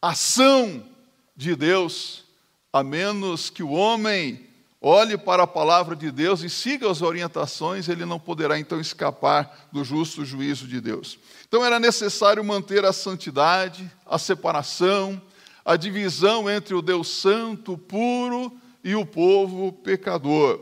ação 0.00 0.86
de 1.34 1.56
Deus, 1.56 2.24
a 2.72 2.82
menos 2.82 3.48
que 3.48 3.62
o 3.62 3.70
homem 3.70 4.51
olhe 4.82 5.16
para 5.16 5.44
a 5.44 5.46
palavra 5.46 5.94
de 5.94 6.10
Deus 6.10 6.42
e 6.42 6.50
siga 6.50 6.90
as 6.90 7.00
orientações, 7.00 7.88
ele 7.88 8.04
não 8.04 8.18
poderá 8.18 8.58
então 8.58 8.80
escapar 8.80 9.68
do 9.70 9.84
justo 9.84 10.24
juízo 10.24 10.66
de 10.66 10.80
Deus. 10.80 11.18
Então 11.46 11.64
era 11.64 11.78
necessário 11.78 12.42
manter 12.42 12.84
a 12.84 12.92
santidade, 12.92 13.88
a 14.04 14.18
separação, 14.18 15.22
a 15.64 15.76
divisão 15.76 16.50
entre 16.50 16.74
o 16.74 16.82
Deus 16.82 17.08
santo, 17.08 17.78
puro 17.78 18.52
e 18.82 18.96
o 18.96 19.06
povo 19.06 19.72
pecador. 19.72 20.60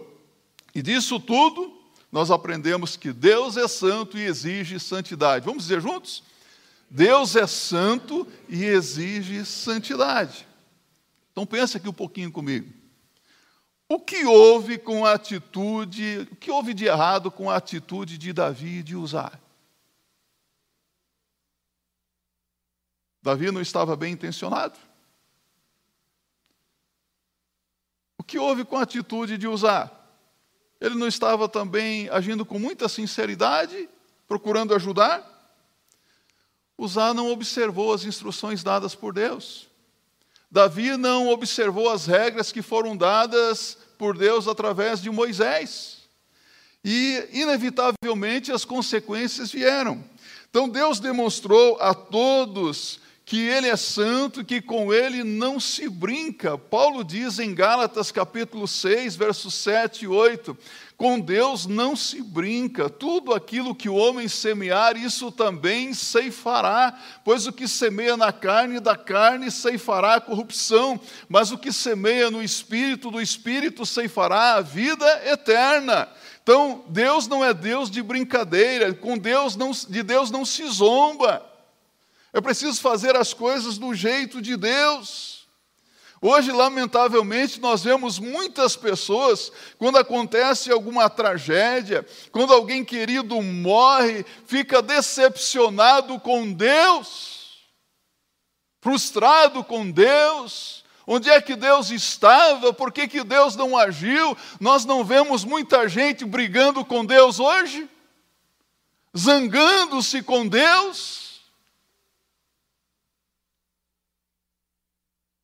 E 0.75 0.83
disso 0.83 1.19
tudo, 1.19 1.73
nós 2.13 2.31
aprendemos 2.31 2.97
que 2.97 3.13
Deus 3.13 3.57
é 3.57 3.67
santo 3.67 4.19
e 4.19 4.23
exige 4.23 4.79
santidade. 4.79 5.47
Vamos 5.47 5.63
dizer 5.63 5.81
juntos? 5.81 6.23
Deus 6.91 7.37
é 7.37 7.47
santo 7.47 8.27
e 8.49 8.65
exige 8.65 9.47
santidade. 9.47 10.47
Então 11.33 11.47
pense 11.47 11.77
aqui 11.77 11.89
um 11.89 11.93
pouquinho 11.93 12.31
comigo. 12.31 12.80
O 13.93 13.99
que 13.99 14.25
houve 14.25 14.79
com 14.79 15.05
a 15.05 15.15
atitude, 15.15 16.29
o 16.31 16.37
que 16.37 16.49
houve 16.49 16.73
de 16.73 16.85
errado 16.85 17.29
com 17.29 17.51
a 17.51 17.57
atitude 17.57 18.19
de 18.19 18.33
Davi 18.33 18.85
de 18.85 18.95
usar? 18.95 19.41
Davi 23.21 23.51
não 23.51 23.61
estava 23.61 23.97
bem 23.97 24.13
intencionado? 24.13 24.79
O 28.17 28.23
que 28.23 28.39
houve 28.39 28.65
com 28.65 28.77
a 28.77 28.83
atitude 28.83 29.37
de 29.37 29.49
usar? 29.49 29.91
Ele 30.81 30.95
não 30.95 31.09
estava 31.09 31.49
também 31.49 32.09
agindo 32.11 32.47
com 32.47 32.61
muita 32.61 32.89
sinceridade, 32.89 33.89
procurando 34.29 34.73
ajudar? 34.73 35.27
Uzá 36.79 37.13
não 37.13 37.33
observou 37.33 37.93
as 37.93 38.05
instruções 38.05 38.63
dadas 38.63 38.95
por 38.95 39.13
Deus. 39.13 39.70
Davi 40.51 40.97
não 40.97 41.29
observou 41.29 41.89
as 41.89 42.07
regras 42.07 42.51
que 42.51 42.61
foram 42.61 42.97
dadas 42.97 43.79
por 43.97 44.19
Deus 44.19 44.49
através 44.49 45.01
de 45.01 45.09
Moisés. 45.11 45.99
E, 46.85 47.29
inevitavelmente, 47.33 48.51
as 48.51 48.65
consequências 48.65 49.53
vieram. 49.53 50.03
Então, 50.49 50.69
Deus 50.69 50.99
demonstrou 50.99 51.77
a 51.81 51.95
todos 51.95 52.99
que 53.25 53.39
ele 53.39 53.69
é 53.69 53.77
santo, 53.77 54.45
que 54.45 54.61
com 54.61 54.93
ele 54.93 55.23
não 55.23 55.61
se 55.61 55.89
brinca. 55.89 56.59
Paulo 56.59 57.05
diz 57.05 57.39
em 57.39 57.55
Gálatas 57.55 58.11
capítulo 58.11 58.67
6, 58.67 59.15
versos 59.15 59.55
7 59.55 60.05
e 60.05 60.09
8: 60.09 60.59
com 61.01 61.19
Deus 61.19 61.65
não 61.65 61.97
se 61.97 62.23
brinca, 62.23 62.91
tudo 62.91 63.33
aquilo 63.33 63.75
que 63.75 63.89
o 63.89 63.95
homem 63.95 64.29
semear, 64.29 64.99
isso 64.99 65.33
também 65.33 65.95
ceifará, 65.95 66.93
pois 67.25 67.47
o 67.47 67.53
que 67.55 67.67
semeia 67.67 68.19
na 68.19 68.31
carne, 68.31 68.79
da 68.79 68.95
carne 68.95 69.51
ceifará 69.51 70.17
a 70.17 70.21
corrupção, 70.21 71.01
mas 71.27 71.51
o 71.51 71.57
que 71.57 71.73
semeia 71.73 72.31
no 72.31 72.43
espírito, 72.43 73.11
do 73.11 73.19
espírito 73.19 73.87
ceifará 73.87 74.57
a 74.57 74.61
vida 74.61 75.07
eterna. 75.25 76.07
Então, 76.43 76.85
Deus 76.89 77.27
não 77.27 77.43
é 77.43 77.55
Deus 77.55 77.91
de 77.91 78.03
brincadeira, 78.03 78.93
com 78.93 79.17
Deus 79.17 79.57
não, 79.57 79.71
de 79.71 80.03
Deus 80.03 80.31
não 80.31 80.45
se 80.45 80.69
zomba. 80.69 81.43
Eu 82.31 82.43
preciso 82.43 82.79
fazer 82.79 83.17
as 83.17 83.33
coisas 83.33 83.79
do 83.79 83.95
jeito 83.95 84.43
de 84.43 84.55
Deus. 84.55 85.40
Hoje, 86.23 86.53
lamentavelmente, 86.53 87.61
nós 87.61 87.83
vemos 87.83 88.19
muitas 88.19 88.77
pessoas, 88.77 89.51
quando 89.79 89.97
acontece 89.97 90.71
alguma 90.71 91.09
tragédia, 91.09 92.07
quando 92.31 92.53
alguém 92.53 92.85
querido 92.85 93.41
morre, 93.41 94.27
fica 94.47 94.83
decepcionado 94.83 96.21
com 96.21 96.53
Deus, 96.53 97.71
frustrado 98.83 99.65
com 99.65 99.91
Deus. 99.91 100.85
Onde 101.07 101.31
é 101.31 101.41
que 101.41 101.57
Deus 101.57 101.91
estava? 101.91 102.71
Por 102.71 102.93
que, 102.93 103.09
que 103.09 103.25
Deus 103.25 103.57
não 103.57 103.77
agiu? 103.77 104.37
Nós 104.61 104.85
não 104.85 105.03
vemos 105.03 105.43
muita 105.43 105.89
gente 105.89 106.25
brigando 106.27 106.85
com 106.85 107.05
Deus 107.05 107.41
hoje? 107.41 107.89
Zangando-se 109.17 110.23
com 110.23 110.47
Deus? 110.47 111.20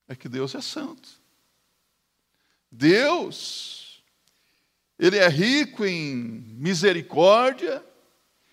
É 0.09 0.15
que 0.15 0.29
Deus 0.29 0.55
é 0.55 0.61
santo. 0.61 1.09
Deus, 2.71 4.03
Ele 4.99 5.19
é 5.19 5.29
rico 5.29 5.85
em 5.85 6.15
misericórdia, 6.59 7.85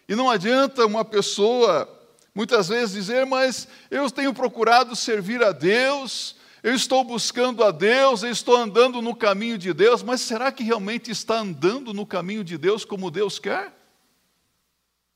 e 0.08 0.16
não 0.16 0.30
adianta 0.30 0.86
uma 0.86 1.06
pessoa 1.06 1.90
muitas 2.36 2.68
vezes 2.68 2.96
dizer, 2.96 3.26
mas 3.26 3.68
eu 3.92 4.10
tenho 4.10 4.34
procurado 4.34 4.96
servir 4.96 5.44
a 5.44 5.52
Deus, 5.52 6.36
eu 6.64 6.74
estou 6.74 7.04
buscando 7.04 7.64
a 7.64 7.72
Deus, 7.72 8.24
eu 8.24 8.32
estou 8.32 8.56
andando 8.56 9.02
no 9.02 9.16
caminho 9.16 9.58
de 9.58 9.74
Deus, 9.74 10.02
mas 10.02 10.22
será 10.22 10.52
que 10.52 10.64
realmente 10.64 11.12
está 11.12 11.40
andando 11.40 11.94
no 11.94 12.06
caminho 12.06 12.44
de 12.44 12.58
Deus 12.58 12.86
como 12.86 13.12
Deus 13.12 13.38
quer? 13.38 13.74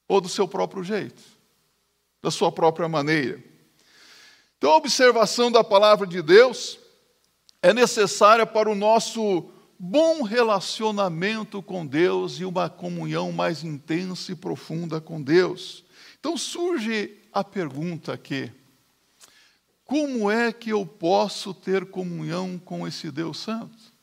Ou 0.08 0.22
do 0.22 0.29
seu 0.29 0.48
próprio 0.48 0.84
jeito, 0.84 1.22
da 2.22 2.29
sua 2.29 2.51
própria 2.51 2.88
maneira? 2.88 3.41
Então, 4.57 4.71
a 4.71 4.77
observação 4.77 5.51
da 5.51 5.63
palavra 5.63 6.07
de 6.07 6.21
Deus 6.21 6.79
é 7.61 7.73
necessária 7.73 8.45
para 8.45 8.69
o 8.69 8.75
nosso 8.75 9.51
bom 9.79 10.23
relacionamento 10.23 11.61
com 11.61 11.85
Deus 11.85 12.39
e 12.39 12.45
uma 12.45 12.69
comunhão 12.69 13.31
mais 13.31 13.63
intensa 13.63 14.31
e 14.31 14.35
profunda 14.35 14.99
com 14.99 15.21
Deus. 15.21 15.83
Então 16.19 16.37
surge 16.37 17.15
a 17.31 17.43
pergunta 17.43 18.13
aqui: 18.13 18.51
como 19.85 20.31
é 20.31 20.51
que 20.51 20.71
eu 20.71 20.85
posso 20.85 21.53
ter 21.53 21.85
comunhão 21.85 22.57
com 22.57 22.87
esse 22.87 23.11
Deus 23.11 23.39
Santo? 23.39 23.95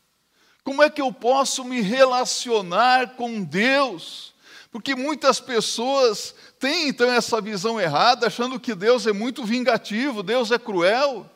Como 0.63 0.83
é 0.83 0.89
que 0.89 1.01
eu 1.01 1.13
posso 1.13 1.65
me 1.65 1.81
relacionar 1.81 3.17
com 3.17 3.43
Deus? 3.43 4.34
Porque 4.75 4.97
muitas 4.97 5.39
pessoas 5.39 6.35
têm 6.59 6.89
então 6.89 7.09
essa 7.09 7.41
visão 7.41 7.81
errada, 7.81 8.27
achando 8.27 8.59
que 8.59 8.75
Deus 8.75 9.07
é 9.07 9.13
muito 9.13 9.45
vingativo, 9.45 10.21
Deus 10.21 10.51
é 10.51 10.59
cruel, 10.59 11.31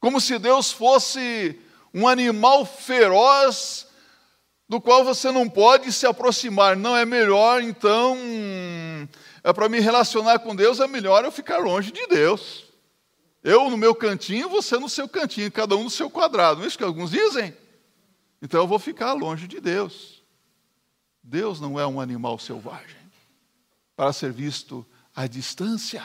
como 0.00 0.20
se 0.20 0.40
Deus 0.40 0.72
fosse 0.72 1.56
um 1.94 2.08
animal 2.08 2.66
feroz 2.66 3.86
do 4.68 4.80
qual 4.80 5.04
você 5.04 5.30
não 5.30 5.48
pode 5.48 5.92
se 5.92 6.04
aproximar. 6.04 6.76
Não 6.76 6.96
é 6.96 7.04
melhor, 7.04 7.62
então, 7.62 8.18
é 9.44 9.52
para 9.52 9.68
me 9.68 9.78
relacionar 9.78 10.40
com 10.40 10.56
Deus, 10.56 10.80
é 10.80 10.88
melhor 10.88 11.24
eu 11.24 11.30
ficar 11.30 11.58
longe 11.58 11.92
de 11.92 12.08
Deus. 12.08 12.64
Eu 13.44 13.70
no 13.70 13.76
meu 13.76 13.94
cantinho, 13.94 14.48
você 14.48 14.76
no 14.80 14.88
seu 14.88 15.08
cantinho, 15.08 15.52
cada 15.52 15.76
um 15.76 15.84
no 15.84 15.90
seu 15.90 16.10
quadrado. 16.10 16.56
Não 16.56 16.64
é 16.64 16.66
isso 16.66 16.76
que 16.76 16.82
alguns 16.82 17.12
dizem? 17.12 17.56
Então 18.42 18.62
eu 18.62 18.66
vou 18.66 18.80
ficar 18.80 19.12
longe 19.12 19.46
de 19.46 19.60
Deus. 19.60 20.17
Deus 21.28 21.60
não 21.60 21.78
é 21.78 21.86
um 21.86 22.00
animal 22.00 22.38
selvagem 22.38 22.96
para 23.94 24.14
ser 24.14 24.32
visto 24.32 24.86
à 25.14 25.26
distância. 25.26 26.02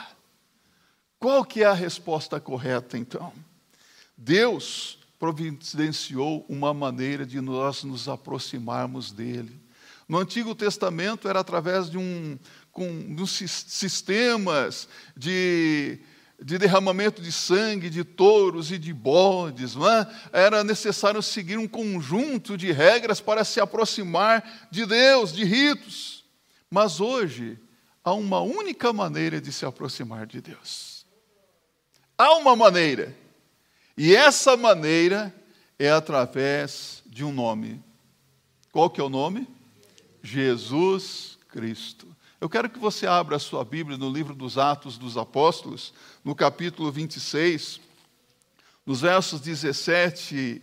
Qual 1.17 1.45
que 1.45 1.63
é 1.63 1.65
a 1.65 1.73
resposta 1.73 2.41
correta 2.41 2.97
então? 2.97 3.31
Deus 4.17 4.99
providenciou 5.17 6.45
uma 6.49 6.73
maneira 6.73 7.25
de 7.25 7.39
nós 7.39 7.85
nos 7.85 8.09
aproximarmos 8.09 9.13
dele. 9.13 9.57
No 10.09 10.17
Antigo 10.17 10.53
Testamento 10.53 11.29
era 11.29 11.39
através 11.39 11.89
de 11.89 11.97
um, 11.97 12.37
com, 12.69 13.15
de 13.15 13.25
sistemas 13.25 14.89
de 15.15 16.01
de 16.43 16.57
derramamento 16.57 17.21
de 17.21 17.31
sangue, 17.31 17.89
de 17.89 18.03
touros 18.03 18.71
e 18.71 18.77
de 18.77 18.93
bodes, 18.93 19.75
é? 19.75 20.41
era 20.45 20.63
necessário 20.63 21.21
seguir 21.21 21.57
um 21.57 21.67
conjunto 21.67 22.57
de 22.57 22.71
regras 22.71 23.21
para 23.21 23.45
se 23.45 23.61
aproximar 23.61 24.67
de 24.69 24.85
Deus, 24.85 25.31
de 25.31 25.45
ritos. 25.45 26.25
Mas 26.69 26.99
hoje, 26.99 27.57
há 28.03 28.13
uma 28.13 28.41
única 28.41 28.91
maneira 28.91 29.39
de 29.39 29.53
se 29.53 29.65
aproximar 29.65 30.27
de 30.27 30.41
Deus. 30.41 31.05
Há 32.17 32.35
uma 32.35 32.55
maneira, 32.55 33.15
e 33.97 34.15
essa 34.15 34.57
maneira 34.57 35.33
é 35.79 35.89
através 35.89 37.01
de 37.05 37.23
um 37.23 37.31
nome. 37.31 37.81
Qual 38.71 38.89
que 38.89 38.99
é 38.99 39.03
o 39.03 39.09
nome? 39.09 39.47
Jesus 40.21 41.37
Cristo. 41.47 42.13
Eu 42.43 42.49
quero 42.49 42.69
que 42.69 42.77
você 42.77 43.07
abra 43.07 43.37
a 43.37 43.39
sua 43.39 43.63
Bíblia 43.63 43.97
no 43.97 44.09
livro 44.09 44.35
dos 44.35 44.57
Atos 44.57 44.97
dos 44.97 45.15
Apóstolos, 45.15 45.93
no 46.23 46.33
capítulo 46.33 46.91
26, 46.91 47.81
nos 48.85 49.01
versos 49.01 49.41
17 49.41 50.61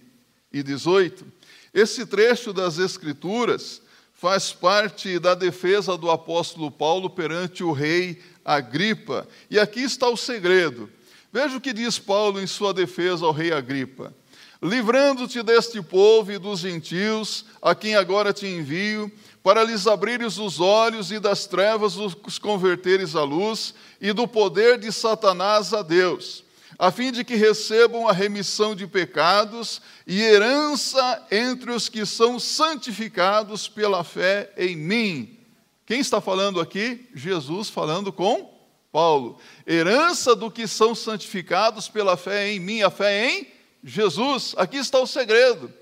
e 0.53 0.62
18. 0.62 1.27
Esse 1.73 2.05
trecho 2.07 2.53
das 2.53 2.79
Escrituras 2.79 3.83
faz 4.14 4.53
parte 4.53 5.18
da 5.18 5.35
defesa 5.35 5.96
do 5.96 6.11
apóstolo 6.11 6.70
Paulo 6.70 7.09
perante 7.09 7.64
o 7.64 7.73
rei 7.73 8.23
Agripa. 8.44 9.27
E 9.51 9.59
aqui 9.59 9.81
está 9.81 10.09
o 10.09 10.16
segredo. 10.16 10.90
Veja 11.33 11.57
o 11.57 11.61
que 11.61 11.73
diz 11.73 11.99
Paulo 11.99 12.40
em 12.40 12.46
sua 12.46 12.75
defesa 12.75 13.25
ao 13.25 13.33
rei 13.33 13.53
Agripa. 13.53 14.14
Livrando-te 14.62 15.42
deste 15.42 15.81
povo 15.81 16.31
e 16.31 16.38
dos 16.38 16.61
gentios, 16.61 17.46
a 17.62 17.75
quem 17.75 17.94
agora 17.94 18.31
te 18.31 18.46
envio, 18.46 19.11
para 19.42 19.64
lhes 19.64 19.87
abrires 19.87 20.37
os 20.37 20.61
olhos 20.61 21.11
e 21.11 21.18
das 21.18 21.46
trevas 21.46 21.96
os 21.96 22.38
converteres 22.38 23.16
à 23.16 23.23
luz, 23.23 23.75
e 24.01 24.12
do 24.12 24.29
poder 24.29 24.79
de 24.79 24.92
Satanás 24.92 25.73
a 25.73 25.81
Deus, 25.81 26.44
a 26.79 26.90
fim 26.90 27.11
de 27.11 27.25
que 27.25 27.37
recebam 27.37 28.07
a 28.07 28.12
remissão 28.12 28.75
de 28.75 28.87
pecados 28.87 29.81
e 30.07 30.20
herança 30.20 31.27
entre 31.31 31.70
os 31.70 31.88
que 31.88 32.05
são 32.05 32.38
santificados 32.38 33.66
pela 33.66 34.05
fé 34.05 34.53
em 34.59 34.77
mim. 34.77 35.38
Quem 35.87 36.01
está 36.01 36.20
falando 36.20 36.61
aqui? 36.61 37.09
Jesus 37.14 37.70
falando 37.70 38.12
com 38.12 38.51
Paulo. 38.92 39.38
Herança 39.66 40.37
do 40.37 40.51
que 40.51 40.66
são 40.66 40.94
santificados 40.94 41.88
pela 41.88 42.16
fé 42.16 42.51
em 42.51 42.61
mim, 42.61 42.83
a 42.83 42.90
fé 42.90 43.27
em 43.27 43.60
Jesus. 43.83 44.55
Aqui 44.57 44.77
está 44.77 44.99
o 44.99 45.07
segredo 45.07 45.73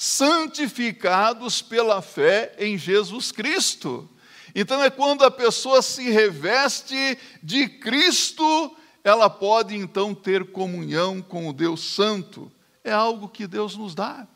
santificados 0.00 1.60
pela 1.60 2.00
fé 2.00 2.54
em 2.58 2.78
Jesus 2.78 3.30
Cristo. 3.30 4.08
Então 4.54 4.82
é 4.82 4.88
quando 4.88 5.22
a 5.24 5.30
pessoa 5.30 5.82
se 5.82 6.10
reveste 6.10 7.18
de 7.42 7.68
Cristo, 7.68 8.74
ela 9.04 9.28
pode 9.28 9.76
então 9.76 10.14
ter 10.14 10.52
comunhão 10.52 11.20
com 11.20 11.50
o 11.50 11.52
Deus 11.52 11.84
Santo. 11.84 12.50
É 12.82 12.90
algo 12.90 13.28
que 13.28 13.46
Deus 13.46 13.76
nos 13.76 13.94
dá. 13.94 14.26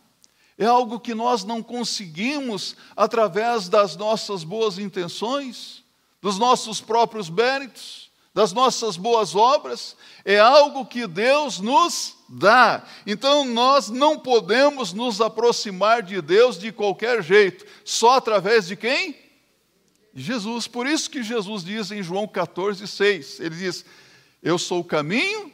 É 0.58 0.66
algo 0.66 1.00
que 1.00 1.14
nós 1.14 1.44
não 1.44 1.62
conseguimos 1.62 2.76
através 2.94 3.66
das 3.66 3.96
nossas 3.96 4.44
boas 4.44 4.78
intenções, 4.78 5.82
dos 6.20 6.38
nossos 6.38 6.82
próprios 6.82 7.30
méritos, 7.30 8.10
das 8.34 8.52
nossas 8.52 8.98
boas 8.98 9.34
obras. 9.34 9.96
É 10.26 10.38
algo 10.38 10.84
que 10.84 11.06
Deus 11.06 11.58
nos 11.58 12.16
dá. 12.34 12.84
Então 13.06 13.44
nós 13.44 13.88
não 13.88 14.18
podemos 14.18 14.92
nos 14.92 15.20
aproximar 15.20 16.02
de 16.02 16.20
Deus 16.20 16.58
de 16.58 16.72
qualquer 16.72 17.22
jeito, 17.22 17.64
só 17.84 18.16
através 18.16 18.66
de 18.66 18.76
quem? 18.76 19.16
Jesus. 20.14 20.66
Por 20.66 20.86
isso 20.86 21.10
que 21.10 21.22
Jesus 21.22 21.64
diz 21.64 21.90
em 21.90 22.02
João 22.02 22.26
14, 22.26 22.86
6, 22.86 23.40
ele 23.40 23.56
diz: 23.56 23.84
Eu 24.42 24.58
sou 24.58 24.80
o 24.80 24.84
caminho, 24.84 25.52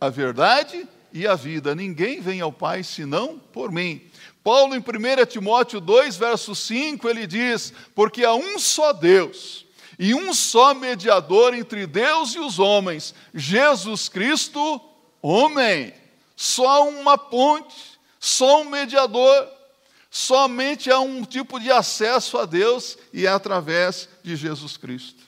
a 0.00 0.08
verdade 0.08 0.88
e 1.12 1.26
a 1.26 1.34
vida. 1.34 1.74
Ninguém 1.74 2.20
vem 2.20 2.40
ao 2.40 2.52
Pai 2.52 2.82
senão 2.82 3.38
por 3.52 3.70
mim. 3.70 4.00
Paulo, 4.42 4.74
em 4.74 4.78
1 4.78 5.26
Timóteo 5.26 5.80
2, 5.80 6.16
verso 6.16 6.54
5, 6.54 7.08
ele 7.08 7.26
diz: 7.26 7.72
Porque 7.94 8.24
há 8.24 8.34
um 8.34 8.58
só 8.58 8.92
Deus 8.92 9.66
e 9.98 10.14
um 10.14 10.34
só 10.34 10.74
mediador 10.74 11.54
entre 11.54 11.86
Deus 11.86 12.34
e 12.34 12.40
os 12.40 12.58
homens, 12.58 13.14
Jesus 13.34 14.08
Cristo, 14.08 14.80
homem. 15.20 15.94
Só 16.42 16.88
uma 16.88 17.16
ponte, 17.16 18.00
só 18.18 18.62
um 18.62 18.64
mediador. 18.64 19.48
Somente 20.10 20.90
há 20.90 20.98
um 20.98 21.24
tipo 21.24 21.60
de 21.60 21.70
acesso 21.70 22.36
a 22.36 22.44
Deus 22.44 22.98
e 23.12 23.26
é 23.26 23.28
através 23.28 24.08
de 24.24 24.34
Jesus 24.34 24.76
Cristo. 24.76 25.22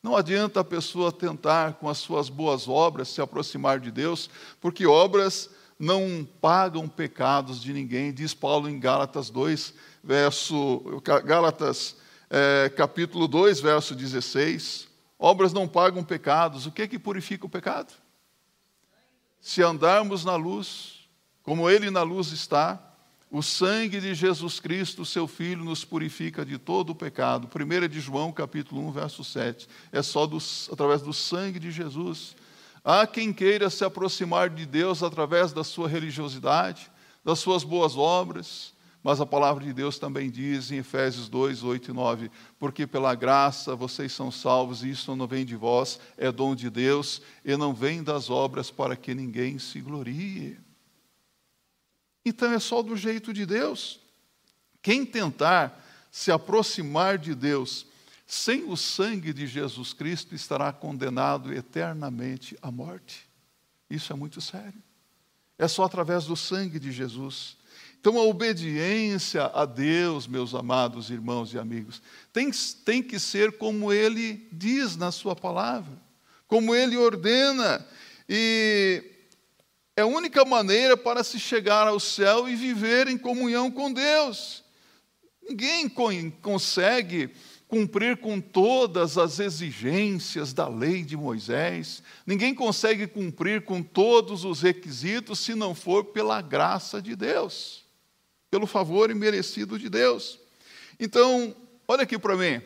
Não 0.00 0.16
adianta 0.16 0.60
a 0.60 0.64
pessoa 0.64 1.10
tentar, 1.10 1.72
com 1.74 1.88
as 1.88 1.98
suas 1.98 2.28
boas 2.28 2.68
obras, 2.68 3.08
se 3.08 3.20
aproximar 3.20 3.80
de 3.80 3.90
Deus, 3.90 4.30
porque 4.60 4.86
obras 4.86 5.50
não 5.76 6.24
pagam 6.40 6.88
pecados 6.88 7.60
de 7.60 7.72
ninguém, 7.72 8.12
diz 8.14 8.32
Paulo 8.32 8.68
em 8.68 8.78
Gálatas 8.78 9.30
2, 9.30 9.74
verso, 10.00 11.02
Gálatas 11.24 11.96
é, 12.30 12.68
capítulo 12.76 13.26
2, 13.26 13.58
verso 13.58 13.96
16. 13.96 14.86
Obras 15.18 15.52
não 15.52 15.66
pagam 15.66 16.04
pecados. 16.04 16.66
O 16.66 16.70
que 16.70 16.82
é 16.82 16.86
que 16.86 17.00
purifica 17.00 17.46
o 17.46 17.50
pecado? 17.50 17.92
Se 19.42 19.60
andarmos 19.60 20.24
na 20.24 20.36
luz, 20.36 21.00
como 21.42 21.68
Ele 21.68 21.90
na 21.90 22.02
luz 22.02 22.30
está, 22.30 22.80
o 23.28 23.42
sangue 23.42 24.00
de 24.00 24.14
Jesus 24.14 24.60
Cristo, 24.60 25.04
seu 25.04 25.26
Filho, 25.26 25.64
nos 25.64 25.84
purifica 25.84 26.46
de 26.46 26.58
todo 26.58 26.90
o 26.90 26.94
pecado. 26.94 27.48
1 27.52 27.88
de 27.88 27.98
João, 27.98 28.30
capítulo 28.30 28.86
1, 28.88 28.92
verso 28.92 29.24
7. 29.24 29.68
É 29.90 30.00
só 30.00 30.28
do, 30.28 30.38
através 30.70 31.02
do 31.02 31.12
sangue 31.12 31.58
de 31.58 31.72
Jesus. 31.72 32.36
Há 32.84 33.04
quem 33.04 33.32
queira 33.32 33.68
se 33.68 33.84
aproximar 33.84 34.48
de 34.48 34.64
Deus 34.64 35.02
através 35.02 35.52
da 35.52 35.64
sua 35.64 35.88
religiosidade, 35.88 36.88
das 37.24 37.40
suas 37.40 37.64
boas 37.64 37.96
obras, 37.96 38.71
mas 39.02 39.20
a 39.20 39.26
palavra 39.26 39.64
de 39.64 39.72
Deus 39.72 39.98
também 39.98 40.30
diz 40.30 40.70
em 40.70 40.76
Efésios 40.76 41.28
2, 41.28 41.64
8 41.64 41.90
e 41.90 41.94
9: 41.94 42.30
Porque 42.58 42.86
pela 42.86 43.14
graça 43.14 43.74
vocês 43.74 44.12
são 44.12 44.30
salvos, 44.30 44.84
e 44.84 44.90
isso 44.90 45.16
não 45.16 45.26
vem 45.26 45.44
de 45.44 45.56
vós, 45.56 45.98
é 46.16 46.30
dom 46.30 46.54
de 46.54 46.70
Deus, 46.70 47.20
e 47.44 47.56
não 47.56 47.74
vem 47.74 48.02
das 48.02 48.30
obras 48.30 48.70
para 48.70 48.94
que 48.94 49.14
ninguém 49.14 49.58
se 49.58 49.80
glorie. 49.80 50.58
Então 52.24 52.52
é 52.52 52.60
só 52.60 52.80
do 52.82 52.96
jeito 52.96 53.32
de 53.32 53.44
Deus. 53.44 53.98
Quem 54.80 55.04
tentar 55.04 55.84
se 56.10 56.30
aproximar 56.30 57.18
de 57.18 57.34
Deus 57.34 57.86
sem 58.26 58.64
o 58.70 58.76
sangue 58.76 59.32
de 59.32 59.46
Jesus 59.46 59.92
Cristo 59.92 60.34
estará 60.34 60.72
condenado 60.72 61.52
eternamente 61.52 62.56
à 62.62 62.70
morte. 62.70 63.28
Isso 63.90 64.12
é 64.12 64.16
muito 64.16 64.40
sério. 64.40 64.80
É 65.58 65.68
só 65.68 65.84
através 65.84 66.24
do 66.24 66.36
sangue 66.36 66.78
de 66.78 66.90
Jesus. 66.90 67.56
Então, 68.02 68.18
a 68.18 68.24
obediência 68.24 69.44
a 69.54 69.64
Deus, 69.64 70.26
meus 70.26 70.56
amados 70.56 71.08
irmãos 71.08 71.54
e 71.54 71.58
amigos, 71.58 72.02
tem, 72.32 72.50
tem 72.84 73.00
que 73.00 73.16
ser 73.16 73.56
como 73.58 73.92
Ele 73.92 74.44
diz 74.50 74.96
na 74.96 75.12
Sua 75.12 75.36
palavra, 75.36 75.96
como 76.48 76.74
Ele 76.74 76.96
ordena. 76.96 77.86
E 78.28 79.04
é 79.96 80.02
a 80.02 80.06
única 80.06 80.44
maneira 80.44 80.96
para 80.96 81.22
se 81.22 81.38
chegar 81.38 81.86
ao 81.86 82.00
céu 82.00 82.48
e 82.48 82.56
viver 82.56 83.06
em 83.06 83.16
comunhão 83.16 83.70
com 83.70 83.92
Deus. 83.92 84.64
Ninguém 85.48 85.88
consegue 85.88 87.30
cumprir 87.68 88.16
com 88.16 88.40
todas 88.40 89.16
as 89.16 89.38
exigências 89.38 90.52
da 90.52 90.66
lei 90.66 91.04
de 91.04 91.16
Moisés, 91.16 92.02
ninguém 92.26 92.52
consegue 92.52 93.06
cumprir 93.06 93.64
com 93.64 93.80
todos 93.80 94.44
os 94.44 94.60
requisitos 94.60 95.38
se 95.38 95.54
não 95.54 95.72
for 95.72 96.06
pela 96.06 96.42
graça 96.42 97.00
de 97.00 97.14
Deus, 97.14 97.81
pelo 98.52 98.66
favor 98.66 99.10
imerecido 99.10 99.78
de 99.78 99.88
Deus. 99.88 100.38
Então, 101.00 101.56
olha 101.88 102.02
aqui 102.02 102.18
para 102.18 102.36
mim. 102.36 102.60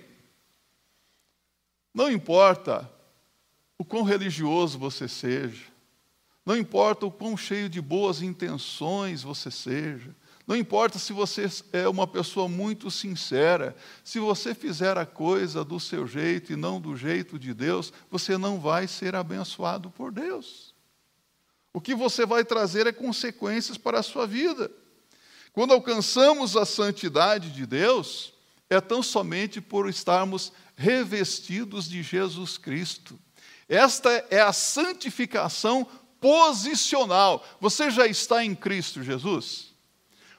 Não 1.94 2.10
importa 2.10 2.90
o 3.78 3.84
quão 3.84 4.02
religioso 4.02 4.80
você 4.80 5.06
seja, 5.06 5.66
não 6.44 6.56
importa 6.56 7.06
o 7.06 7.10
quão 7.10 7.36
cheio 7.36 7.68
de 7.68 7.80
boas 7.80 8.20
intenções 8.20 9.22
você 9.22 9.48
seja, 9.48 10.12
não 10.44 10.56
importa 10.56 10.98
se 10.98 11.12
você 11.12 11.46
é 11.72 11.88
uma 11.88 12.06
pessoa 12.06 12.48
muito 12.48 12.90
sincera, 12.90 13.76
se 14.02 14.18
você 14.18 14.56
fizer 14.56 14.98
a 14.98 15.06
coisa 15.06 15.64
do 15.64 15.78
seu 15.78 16.04
jeito 16.04 16.52
e 16.52 16.56
não 16.56 16.80
do 16.80 16.96
jeito 16.96 17.38
de 17.38 17.54
Deus, 17.54 17.92
você 18.10 18.36
não 18.36 18.58
vai 18.58 18.88
ser 18.88 19.14
abençoado 19.14 19.88
por 19.88 20.10
Deus. 20.10 20.74
O 21.72 21.80
que 21.80 21.94
você 21.94 22.26
vai 22.26 22.44
trazer 22.44 22.88
é 22.88 22.92
consequências 22.92 23.78
para 23.78 24.00
a 24.00 24.02
sua 24.02 24.26
vida. 24.26 24.68
Quando 25.56 25.72
alcançamos 25.72 26.54
a 26.54 26.66
santidade 26.66 27.48
de 27.48 27.64
Deus, 27.64 28.30
é 28.68 28.78
tão 28.78 29.02
somente 29.02 29.58
por 29.58 29.88
estarmos 29.88 30.52
revestidos 30.76 31.88
de 31.88 32.02
Jesus 32.02 32.58
Cristo. 32.58 33.18
Esta 33.66 34.10
é 34.28 34.38
a 34.38 34.52
santificação 34.52 35.88
posicional. 36.20 37.42
Você 37.58 37.90
já 37.90 38.06
está 38.06 38.44
em 38.44 38.54
Cristo 38.54 39.02
Jesus? 39.02 39.72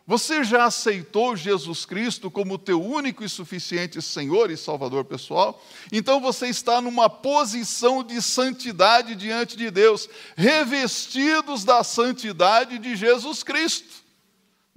Você 0.06 0.44
já 0.44 0.66
aceitou 0.66 1.36
Jesus 1.36 1.84
Cristo 1.84 2.30
como 2.30 2.60
teu 2.60 2.80
único 2.80 3.24
e 3.24 3.30
suficiente 3.30 4.00
Senhor 4.04 4.52
e 4.52 4.56
Salvador 4.56 5.04
pessoal? 5.04 5.60
Então 5.92 6.22
você 6.22 6.46
está 6.46 6.80
numa 6.80 7.10
posição 7.10 8.04
de 8.04 8.22
santidade 8.22 9.16
diante 9.16 9.58
de 9.58 9.72
Deus, 9.72 10.08
revestidos 10.36 11.64
da 11.64 11.84
santidade 11.84 12.78
de 12.78 12.96
Jesus 12.96 13.42
Cristo. 13.42 14.06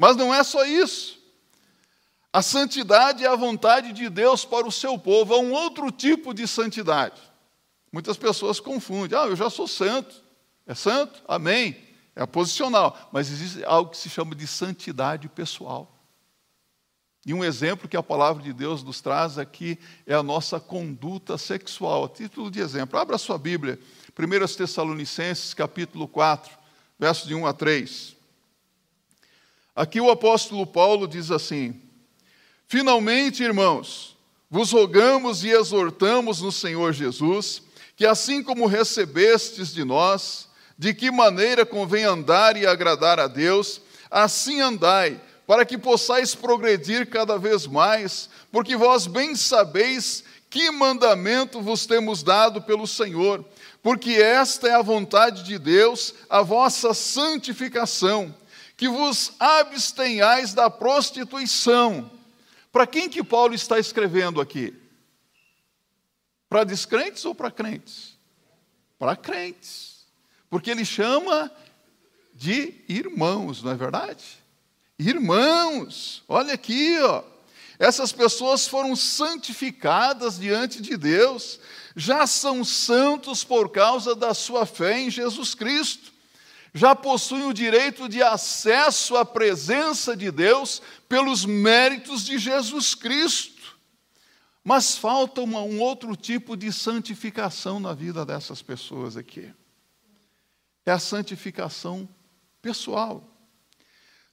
Mas 0.01 0.17
não 0.17 0.35
é 0.35 0.43
só 0.43 0.65
isso. 0.65 1.21
A 2.33 2.41
santidade 2.41 3.23
é 3.23 3.29
a 3.29 3.37
vontade 3.37 3.93
de 3.93 4.09
Deus 4.09 4.47
para 4.47 4.67
o 4.67 4.73
seu 4.73 4.99
povo, 4.99 5.35
há 5.35 5.39
um 5.39 5.53
outro 5.53 5.91
tipo 5.91 6.33
de 6.33 6.49
santidade. 6.49 7.21
Muitas 7.93 8.17
pessoas 8.17 8.59
confundem. 8.59 9.19
Ah, 9.19 9.27
eu 9.27 9.37
já 9.37 9.51
sou 9.51 9.69
santo. 9.69 10.25
É 10.67 10.75
santo? 10.75 11.21
Amém. 11.29 11.77
É 12.17 12.25
posicional. 12.25 13.11
Mas 13.13 13.31
existe 13.31 13.63
algo 13.63 13.91
que 13.91 13.99
se 13.99 14.09
chama 14.09 14.35
de 14.35 14.47
santidade 14.47 15.29
pessoal. 15.29 15.95
E 17.27 17.35
um 17.35 17.45
exemplo 17.45 17.87
que 17.87 17.97
a 17.97 18.03
palavra 18.03 18.43
de 18.43 18.55
Deus 18.55 18.83
nos 18.83 19.03
traz 19.03 19.37
aqui 19.37 19.79
é 20.07 20.15
a 20.15 20.23
nossa 20.23 20.59
conduta 20.59 21.37
sexual. 21.37 22.05
A 22.05 22.09
título 22.09 22.51
de 22.51 22.61
exemplo, 22.61 22.99
abra 22.99 23.19
sua 23.19 23.37
Bíblia, 23.37 23.79
1 24.19 24.57
Tessalonicenses, 24.57 25.53
capítulo 25.53 26.09
4, 26.09 26.51
versos 26.99 27.29
de 27.29 27.35
1 27.35 27.47
a 27.47 27.53
3. 27.53 28.20
Aqui 29.81 29.99
o 29.99 30.11
apóstolo 30.11 30.67
Paulo 30.67 31.09
diz 31.09 31.31
assim: 31.31 31.75
Finalmente, 32.67 33.43
irmãos, 33.43 34.15
vos 34.51 34.73
rogamos 34.73 35.43
e 35.43 35.49
exortamos 35.49 36.43
no 36.43 36.53
Senhor 36.53 36.93
Jesus, 36.93 37.63
que 37.97 38.05
assim 38.05 38.43
como 38.43 38.67
recebestes 38.67 39.73
de 39.73 39.83
nós, 39.83 40.51
de 40.77 40.93
que 40.93 41.11
maneira 41.11 41.65
convém 41.65 42.05
andar 42.05 42.59
e 42.59 42.67
agradar 42.67 43.19
a 43.19 43.27
Deus, 43.27 43.81
assim 44.11 44.61
andai, 44.61 45.19
para 45.47 45.65
que 45.65 45.79
possais 45.79 46.35
progredir 46.35 47.09
cada 47.09 47.39
vez 47.39 47.67
mais, 47.67 48.29
porque 48.53 48.77
vós 48.77 49.07
bem 49.07 49.35
sabeis 49.35 50.23
que 50.51 50.71
mandamento 50.71 51.63
vos 51.63 51.87
temos 51.87 52.23
dado 52.23 52.61
pelo 52.61 52.87
Senhor, 52.87 53.43
porque 53.83 54.11
esta 54.11 54.69
é 54.69 54.75
a 54.75 54.83
vontade 54.83 55.43
de 55.43 55.59
Deus, 55.59 56.13
a 56.29 56.43
vossa 56.43 56.93
santificação, 56.93 58.35
que 58.81 58.89
vos 58.89 59.33
abstenhais 59.39 60.55
da 60.55 60.71
prostituição. 60.71 62.11
Para 62.73 62.87
quem 62.87 63.11
que 63.11 63.23
Paulo 63.23 63.53
está 63.53 63.79
escrevendo 63.79 64.41
aqui? 64.41 64.75
Para 66.49 66.65
descrentes 66.65 67.23
ou 67.27 67.35
para 67.35 67.51
crentes? 67.51 68.17
Para 68.99 69.15
crentes. 69.15 70.07
Porque 70.49 70.71
ele 70.71 70.87
chama 70.87 71.53
de 72.33 72.73
irmãos, 72.89 73.63
não 73.63 73.73
é 73.73 73.75
verdade? 73.75 74.25
Irmãos, 74.99 76.25
olha 76.27 76.55
aqui, 76.55 76.99
ó. 77.03 77.23
Essas 77.79 78.13
pessoas 78.13 78.67
foram 78.67 78.97
santificadas 78.97 80.39
diante 80.39 80.81
de 80.81 80.97
Deus, 80.97 81.61
já 81.95 82.27
são 82.27 82.65
santos 82.65 83.45
por 83.45 83.69
causa 83.69 84.15
da 84.15 84.33
sua 84.33 84.65
fé 84.65 85.01
em 85.01 85.11
Jesus 85.11 85.55
Cristo, 85.55 86.10
já 86.73 86.95
possuem 86.95 87.47
o 87.47 87.55
direito 87.55 88.09
de 88.09 88.23
acesso 88.23 89.17
à 89.17 89.25
presença 89.25 90.17
de 90.17 90.31
Deus 90.31 90.81
pelos 91.09 91.45
méritos 91.45 92.25
de 92.25 92.39
Jesus 92.39 92.95
Cristo. 92.95 93.79
Mas 94.63 94.97
falta 94.97 95.41
uma, 95.41 95.61
um 95.61 95.81
outro 95.81 96.15
tipo 96.15 96.57
de 96.57 96.73
santificação 96.73 97.81
na 97.81 97.93
vida 97.93 98.25
dessas 98.25 98.63
pessoas 98.63 99.17
aqui 99.17 99.53
é 100.85 100.93
a 100.93 100.99
santificação 100.99 102.09
pessoal. 102.61 103.25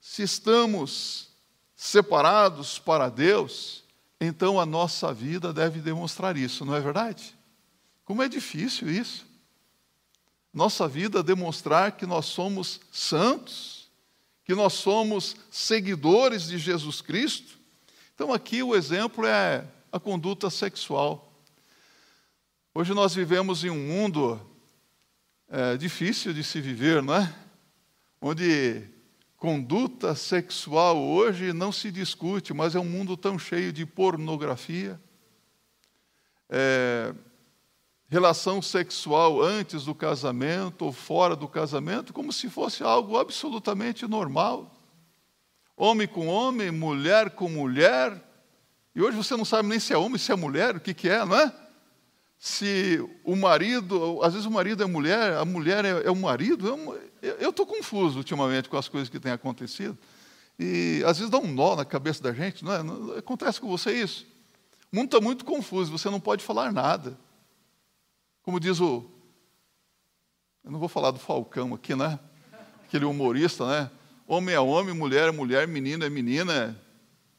Se 0.02 0.24
estamos 0.24 1.30
separados 1.76 2.80
para 2.80 3.10
Deus, 3.10 3.84
então 4.20 4.60
a 4.60 4.66
nossa 4.66 5.14
vida 5.14 5.54
deve 5.54 5.80
demonstrar 5.80 6.38
isso, 6.38 6.66
não 6.66 6.76
é 6.76 6.82
verdade? 6.82 7.38
Como 8.04 8.24
é 8.24 8.30
difícil 8.30 8.90
isso. 8.90 9.26
Nossa 10.58 10.88
vida 10.88 11.22
demonstrar 11.22 11.92
que 11.92 12.08
nós 12.08 12.26
somos 12.26 12.80
santos, 12.92 13.92
que 14.44 14.56
nós 14.56 14.74
somos 14.74 15.36
seguidores 15.52 16.48
de 16.48 16.58
Jesus 16.58 17.00
Cristo. 17.00 17.60
Então, 18.16 18.34
aqui 18.34 18.64
o 18.64 18.76
exemplo 18.76 19.28
é 19.28 19.64
a 19.92 20.00
conduta 20.00 20.50
sexual. 20.50 21.32
Hoje 22.74 22.92
nós 22.96 23.14
vivemos 23.14 23.64
em 23.64 23.70
um 23.70 23.78
mundo 23.78 24.42
é, 25.48 25.78
difícil 25.78 26.34
de 26.34 26.44
se 26.44 26.60
viver, 26.60 27.04
não 27.04 27.14
é? 27.14 27.36
Onde 28.20 28.82
conduta 29.36 30.16
sexual 30.16 30.98
hoje 30.98 31.54
não 31.54 31.72
se 31.72 31.92
discute, 31.92 32.52
mas 32.52 32.74
é 32.74 32.80
um 32.80 32.84
mundo 32.84 33.16
tão 33.16 33.38
cheio 33.38 33.72
de 33.72 33.86
pornografia. 33.86 35.00
É, 36.50 37.14
relação 38.10 38.62
sexual 38.62 39.42
antes 39.42 39.86
do 39.86 39.94
casamento 39.94 40.86
ou 40.86 40.94
fora 40.94 41.36
do 41.36 41.48
casamento, 41.48 42.14
como 42.14 42.32
se 42.32 42.50
fosse 42.50 42.84
algo 42.84 43.18
absolutamente 43.18 44.08
normal. 44.08 44.74
Homem 45.76 46.08
com 46.08 46.28
homem, 46.28 46.72
mulher 46.72 47.32
com 47.32 47.50
mulher. 47.50 48.24
E 48.96 49.02
hoje 49.02 49.18
você 49.18 49.36
não 49.36 49.46
sabe 49.46 49.68
nem 49.68 49.80
se 49.80 49.94
é 49.94 49.98
homem, 49.98 50.18
se 50.18 50.32
é 50.32 50.36
mulher, 50.36 50.76
o 50.76 50.80
que, 50.80 50.94
que 50.94 51.10
é, 51.10 51.24
não 51.24 51.36
é? 51.36 51.54
Se 52.40 53.04
o 53.24 53.36
marido, 53.36 54.20
às 54.24 54.34
vezes 54.34 54.48
o 54.48 54.52
marido 54.52 54.84
é 54.84 54.86
mulher, 54.86 55.34
a 55.34 55.46
mulher 55.46 55.84
é, 55.84 56.08
é 56.08 56.12
o 56.12 56.16
marido. 56.16 56.98
Eu 57.22 57.50
estou 57.50 57.66
confuso 57.66 58.18
ultimamente 58.18 58.70
com 58.70 58.78
as 58.78 58.88
coisas 58.88 59.10
que 59.10 59.20
têm 59.20 59.32
acontecido. 59.32 59.98
E 60.58 61.04
às 61.06 61.18
vezes 61.18 61.30
dá 61.30 61.38
um 61.38 61.48
nó 61.48 61.76
na 61.76 61.86
cabeça 61.86 62.24
da 62.24 62.32
gente, 62.32 62.64
não 62.64 62.74
é? 62.74 63.20
Acontece 63.20 63.60
com 63.60 63.68
você 63.68 63.92
isso. 63.92 64.26
O 64.92 64.96
mundo 64.96 65.06
está 65.06 65.20
muito 65.20 65.44
confuso, 65.44 65.92
você 65.92 66.10
não 66.10 66.20
pode 66.20 66.44
falar 66.44 66.72
nada. 66.72 67.18
Como 68.48 68.62
diz 68.62 68.80
o. 68.80 69.04
Eu 70.64 70.72
não 70.72 70.80
vou 70.80 70.88
falar 70.88 71.12
do 71.12 71.20
Falcão 71.20 71.74
aqui, 71.74 71.94
né? 71.94 72.18
Aquele 72.86 73.04
humorista, 73.04 73.68
né? 73.68 73.92
Homem 74.26 74.56
é 74.56 74.60
homem, 74.60 74.96
mulher 74.96 75.28
é 75.28 75.32
mulher, 75.34 75.68
menino 75.68 76.06
é 76.06 76.10
menina, 76.10 76.82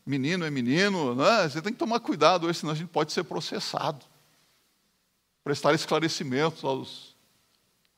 menino 0.04 0.44
é 0.44 0.50
menino. 0.50 1.14
Né? 1.14 1.48
Você 1.48 1.62
tem 1.62 1.72
que 1.72 1.78
tomar 1.78 2.00
cuidado 2.00 2.46
hoje, 2.46 2.58
senão 2.58 2.74
a 2.74 2.76
gente 2.76 2.90
pode 2.90 3.14
ser 3.14 3.24
processado. 3.24 4.04
Prestar 5.42 5.72
esclarecimentos 5.72 6.62
aos, 6.62 7.16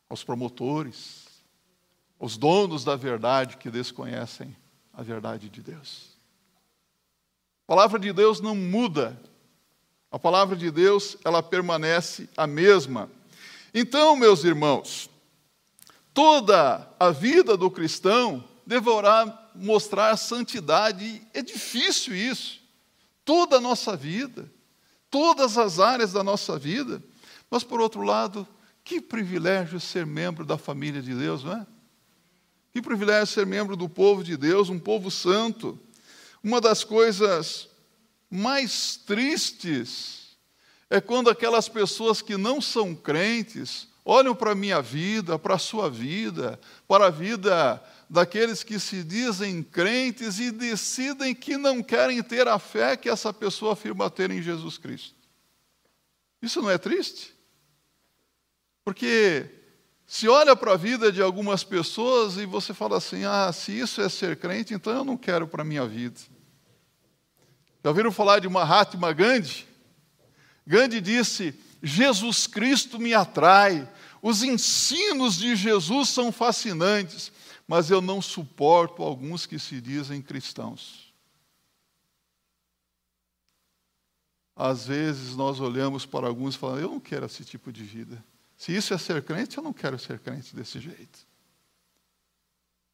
aos 0.07 0.23
promotores, 0.23 1.25
aos 2.17 2.37
donos 2.37 2.85
da 2.85 2.95
verdade 2.95 3.57
que 3.57 3.69
desconhecem 3.69 4.55
a 4.93 5.03
verdade 5.03 5.49
de 5.49 5.61
Deus. 5.61 6.15
A 7.67 7.75
palavra 7.75 7.99
de 7.99 8.13
Deus 8.13 8.39
não 8.39 8.55
muda 8.55 9.19
a 10.11 10.19
palavra 10.19 10.57
de 10.57 10.69
Deus, 10.69 11.15
ela 11.23 11.41
permanece 11.41 12.27
a 12.35 12.45
mesma. 12.45 13.09
Então, 13.73 14.17
meus 14.17 14.43
irmãos, 14.43 15.09
toda 16.13 16.85
a 16.99 17.11
vida 17.11 17.55
do 17.55 17.71
cristão 17.71 18.43
deverá 18.67 19.49
mostrar 19.55 20.17
santidade. 20.17 21.21
É 21.33 21.41
difícil 21.41 22.13
isso. 22.13 22.59
Toda 23.23 23.57
a 23.57 23.61
nossa 23.61 23.95
vida, 23.95 24.51
todas 25.09 25.57
as 25.57 25.79
áreas 25.79 26.11
da 26.11 26.23
nossa 26.23 26.59
vida. 26.59 27.01
Mas, 27.49 27.63
por 27.63 27.79
outro 27.79 28.01
lado, 28.01 28.45
que 28.83 28.99
privilégio 28.99 29.79
ser 29.79 30.05
membro 30.05 30.45
da 30.45 30.57
família 30.57 31.01
de 31.01 31.13
Deus, 31.13 31.43
não 31.43 31.53
é? 31.53 31.65
Que 32.73 32.81
privilégio 32.81 33.27
ser 33.27 33.45
membro 33.45 33.77
do 33.77 33.87
povo 33.87 34.23
de 34.23 34.35
Deus, 34.35 34.69
um 34.69 34.79
povo 34.79 35.09
santo. 35.09 35.79
Uma 36.43 36.59
das 36.59 36.83
coisas 36.83 37.69
mais 38.31 38.95
tristes 38.95 40.37
é 40.89 41.01
quando 41.01 41.29
aquelas 41.29 41.67
pessoas 41.67 42.21
que 42.21 42.37
não 42.37 42.61
são 42.61 42.95
crentes 42.95 43.89
olham 44.05 44.33
para 44.33 44.51
a 44.51 44.55
minha 44.55 44.81
vida, 44.81 45.37
para 45.37 45.55
a 45.55 45.59
sua 45.59 45.89
vida, 45.89 46.59
para 46.87 47.07
a 47.07 47.09
vida 47.09 47.83
daqueles 48.09 48.63
que 48.63 48.79
se 48.79 49.03
dizem 49.03 49.61
crentes 49.61 50.39
e 50.39 50.51
decidem 50.51 51.35
que 51.35 51.57
não 51.57 51.83
querem 51.83 52.21
ter 52.23 52.47
a 52.47 52.57
fé 52.57 52.97
que 52.97 53.09
essa 53.09 53.33
pessoa 53.33 53.73
afirma 53.73 54.09
ter 54.09 54.31
em 54.31 54.41
Jesus 54.41 54.77
Cristo. 54.77 55.15
Isso 56.41 56.61
não 56.61 56.69
é 56.69 56.77
triste? 56.77 57.33
Porque 58.83 59.49
se 60.07 60.27
olha 60.27 60.55
para 60.55 60.73
a 60.73 60.77
vida 60.77 61.11
de 61.11 61.21
algumas 61.21 61.63
pessoas 61.63 62.37
e 62.37 62.45
você 62.45 62.73
fala 62.73 62.97
assim: 62.97 63.23
ah, 63.23 63.51
se 63.53 63.71
isso 63.71 64.01
é 64.01 64.09
ser 64.09 64.35
crente, 64.37 64.73
então 64.73 64.91
eu 64.93 65.05
não 65.05 65.15
quero 65.15 65.47
para 65.47 65.61
a 65.61 65.65
minha 65.65 65.85
vida. 65.85 66.19
Já 67.83 67.89
ouviram 67.89 68.11
falar 68.11 68.39
de 68.39 68.47
Mahatma 68.47 69.11
Gandhi? 69.11 69.67
Gandhi 70.65 71.01
disse: 71.01 71.59
Jesus 71.81 72.45
Cristo 72.45 72.99
me 72.99 73.13
atrai, 73.13 73.91
os 74.21 74.43
ensinos 74.43 75.37
de 75.37 75.55
Jesus 75.55 76.09
são 76.09 76.31
fascinantes, 76.31 77.31
mas 77.67 77.89
eu 77.89 78.01
não 78.01 78.21
suporto 78.21 79.01
alguns 79.01 79.45
que 79.45 79.57
se 79.57 79.81
dizem 79.81 80.21
cristãos. 80.21 81.11
Às 84.55 84.85
vezes 84.85 85.35
nós 85.35 85.59
olhamos 85.59 86.05
para 86.05 86.27
alguns 86.27 86.53
e 86.53 86.57
falamos: 86.57 86.83
eu 86.83 86.89
não 86.89 86.99
quero 86.99 87.25
esse 87.25 87.43
tipo 87.43 87.71
de 87.71 87.83
vida. 87.83 88.23
Se 88.55 88.71
isso 88.75 88.93
é 88.93 88.97
ser 88.99 89.23
crente, 89.23 89.57
eu 89.57 89.63
não 89.63 89.73
quero 89.73 89.97
ser 89.97 90.19
crente 90.19 90.55
desse 90.55 90.79
jeito. 90.79 91.25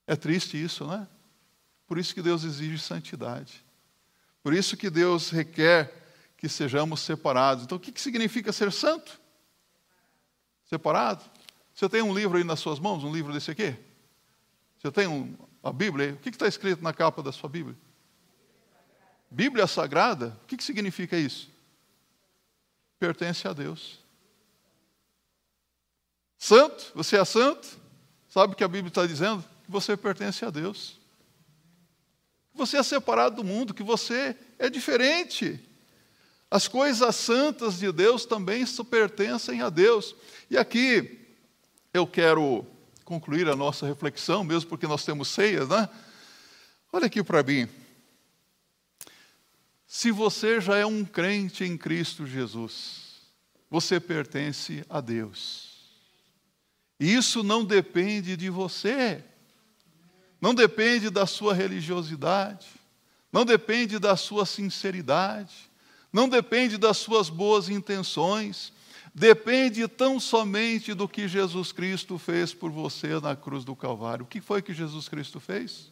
É 0.07 0.15
triste 0.15 0.63
isso, 0.63 0.85
não 0.85 0.93
é? 0.93 1.07
Por 1.85 1.97
isso 1.97 2.13
que 2.13 2.21
Deus 2.21 2.45
exige 2.45 2.79
santidade. 2.79 3.66
Por 4.47 4.53
isso 4.53 4.77
que 4.77 4.89
Deus 4.89 5.29
requer 5.29 5.93
que 6.37 6.47
sejamos 6.47 7.01
separados. 7.01 7.65
Então, 7.65 7.77
o 7.77 7.81
que 7.81 7.99
significa 7.99 8.53
ser 8.53 8.71
santo? 8.71 9.19
Separado? 10.69 11.21
Você 11.75 11.89
tem 11.89 12.01
um 12.01 12.15
livro 12.15 12.37
aí 12.37 12.45
nas 12.45 12.61
suas 12.61 12.79
mãos, 12.79 13.03
um 13.03 13.11
livro 13.11 13.33
desse 13.33 13.51
aqui? 13.51 13.75
Você 14.79 14.89
tem 14.89 15.05
um, 15.05 15.35
a 15.61 15.73
Bíblia 15.73 16.05
aí? 16.05 16.13
O 16.13 16.17
que 16.19 16.29
está 16.29 16.47
escrito 16.47 16.81
na 16.81 16.93
capa 16.93 17.21
da 17.21 17.33
sua 17.33 17.49
Bíblia? 17.49 17.75
Bíblia 19.29 19.67
Sagrada? 19.67 20.39
O 20.43 20.45
que 20.45 20.63
significa 20.63 21.17
isso? 21.17 21.49
Pertence 22.97 23.45
a 23.49 23.51
Deus. 23.51 23.99
Santo? 26.37 26.93
Você 26.95 27.17
é 27.17 27.25
santo? 27.25 27.67
Sabe 28.29 28.53
o 28.53 28.55
que 28.55 28.63
a 28.63 28.69
Bíblia 28.69 28.87
está 28.87 29.05
dizendo? 29.05 29.43
Que 29.65 29.71
você 29.71 29.97
pertence 29.97 30.45
a 30.45 30.49
Deus 30.49 30.97
você 32.57 32.77
é 32.77 32.83
separado 32.83 33.37
do 33.37 33.43
mundo, 33.43 33.73
que 33.73 33.83
você 33.83 34.35
é 34.57 34.69
diferente. 34.69 35.59
As 36.49 36.67
coisas 36.67 37.15
santas 37.15 37.79
de 37.79 37.91
Deus 37.91 38.25
também 38.25 38.65
pertencem 38.89 39.61
a 39.61 39.69
Deus. 39.69 40.15
E 40.49 40.57
aqui 40.57 41.19
eu 41.93 42.07
quero 42.07 42.65
concluir 43.03 43.47
a 43.47 43.55
nossa 43.55 43.85
reflexão, 43.85 44.43
mesmo 44.43 44.69
porque 44.69 44.87
nós 44.87 45.05
temos 45.05 45.29
ceias, 45.29 45.69
né? 45.69 45.89
Olha 46.91 47.07
aqui 47.07 47.23
para 47.23 47.43
mim. 47.43 47.67
Se 49.85 50.11
você 50.11 50.59
já 50.59 50.77
é 50.77 50.85
um 50.85 51.05
crente 51.05 51.63
em 51.63 51.77
Cristo 51.77 52.25
Jesus, 52.25 53.21
você 53.69 53.99
pertence 53.99 54.85
a 54.89 54.99
Deus. 54.99 55.77
Isso 56.99 57.43
não 57.43 57.63
depende 57.63 58.35
de 58.35 58.49
você 58.49 59.23
não 60.39 60.53
depende 60.53 61.09
da 61.09 61.25
sua 61.25 61.53
religiosidade, 61.53 62.67
não 63.31 63.43
depende 63.43 63.99
da 63.99 64.15
sua 64.15 64.45
sinceridade, 64.45 65.53
não 66.11 66.29
depende 66.29 66.77
das 66.77 66.97
suas 66.97 67.29
boas 67.29 67.69
intenções, 67.69 68.71
depende 69.13 69.87
tão 69.87 70.19
somente 70.19 70.93
do 70.93 71.07
que 71.07 71.27
Jesus 71.27 71.71
Cristo 71.71 72.17
fez 72.17 72.53
por 72.53 72.71
você 72.71 73.19
na 73.19 73.35
cruz 73.35 73.63
do 73.63 73.75
Calvário. 73.75 74.25
O 74.25 74.27
que 74.27 74.39
foi 74.39 74.61
que 74.61 74.73
Jesus 74.73 75.09
Cristo 75.09 75.39
fez? 75.39 75.91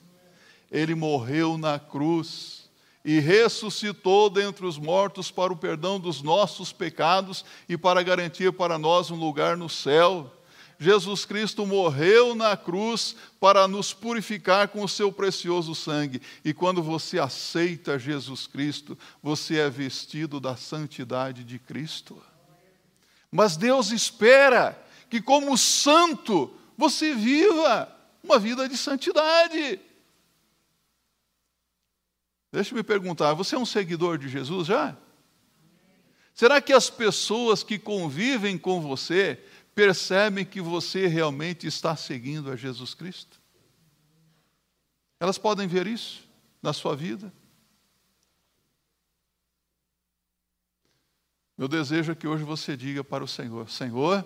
Ele 0.71 0.95
morreu 0.95 1.57
na 1.57 1.79
cruz 1.79 2.69
e 3.03 3.19
ressuscitou 3.19 4.29
dentre 4.31 4.65
os 4.65 4.79
mortos 4.79 5.29
para 5.29 5.53
o 5.53 5.55
perdão 5.55 5.99
dos 5.99 6.23
nossos 6.23 6.73
pecados 6.73 7.45
e 7.69 7.77
para 7.77 8.01
garantir 8.01 8.51
para 8.51 8.79
nós 8.79 9.11
um 9.11 9.15
lugar 9.15 9.55
no 9.55 9.69
céu. 9.69 10.31
Jesus 10.77 11.25
Cristo 11.25 11.65
morreu 11.65 12.35
na 12.35 12.57
cruz 12.57 13.15
para 13.39 13.67
nos 13.67 13.93
purificar 13.93 14.67
com 14.67 14.83
o 14.83 14.89
seu 14.89 15.11
precioso 15.11 15.73
sangue. 15.73 16.21
E 16.43 16.53
quando 16.53 16.83
você 16.83 17.19
aceita 17.19 17.97
Jesus 17.97 18.45
Cristo, 18.47 18.97
você 19.23 19.59
é 19.59 19.69
vestido 19.69 20.39
da 20.39 20.55
santidade 20.55 21.43
de 21.43 21.57
Cristo. 21.59 22.21
Mas 23.31 23.55
Deus 23.55 23.91
espera 23.91 24.77
que, 25.09 25.21
como 25.21 25.57
santo, 25.57 26.53
você 26.77 27.13
viva 27.13 27.93
uma 28.23 28.39
vida 28.39 28.67
de 28.67 28.77
santidade. 28.77 29.79
Deixa 32.51 32.71
eu 32.71 32.77
me 32.77 32.83
perguntar, 32.83 33.33
você 33.33 33.55
é 33.55 33.59
um 33.59 33.65
seguidor 33.65 34.17
de 34.17 34.29
Jesus 34.29 34.67
já? 34.67 34.95
Será 36.33 36.61
que 36.61 36.73
as 36.73 36.89
pessoas 36.89 37.63
que 37.63 37.79
convivem 37.79 38.57
com 38.57 38.81
você 38.81 39.41
percebem 39.75 40.45
que 40.45 40.61
você 40.61 41.05
realmente 41.05 41.67
está 41.67 41.95
seguindo 41.97 42.49
a 42.49 42.55
Jesus 42.55 42.93
Cristo? 42.93 43.41
Elas 45.19 45.37
podem 45.37 45.67
ver 45.67 45.85
isso 45.85 46.27
na 46.61 46.71
sua 46.71 46.95
vida? 46.95 47.31
Meu 51.57 51.67
desejo 51.67 52.11
é 52.11 52.15
que 52.15 52.27
hoje 52.27 52.43
você 52.43 52.75
diga 52.75 53.03
para 53.03 53.23
o 53.23 53.27
Senhor: 53.27 53.69
Senhor, 53.69 54.25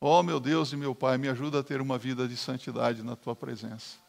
ó 0.00 0.22
meu 0.22 0.40
Deus 0.40 0.72
e 0.72 0.76
meu 0.76 0.94
Pai, 0.94 1.16
me 1.18 1.28
ajuda 1.28 1.60
a 1.60 1.62
ter 1.62 1.80
uma 1.80 1.98
vida 1.98 2.26
de 2.26 2.36
santidade 2.36 3.02
na 3.02 3.16
tua 3.16 3.36
presença. 3.36 4.03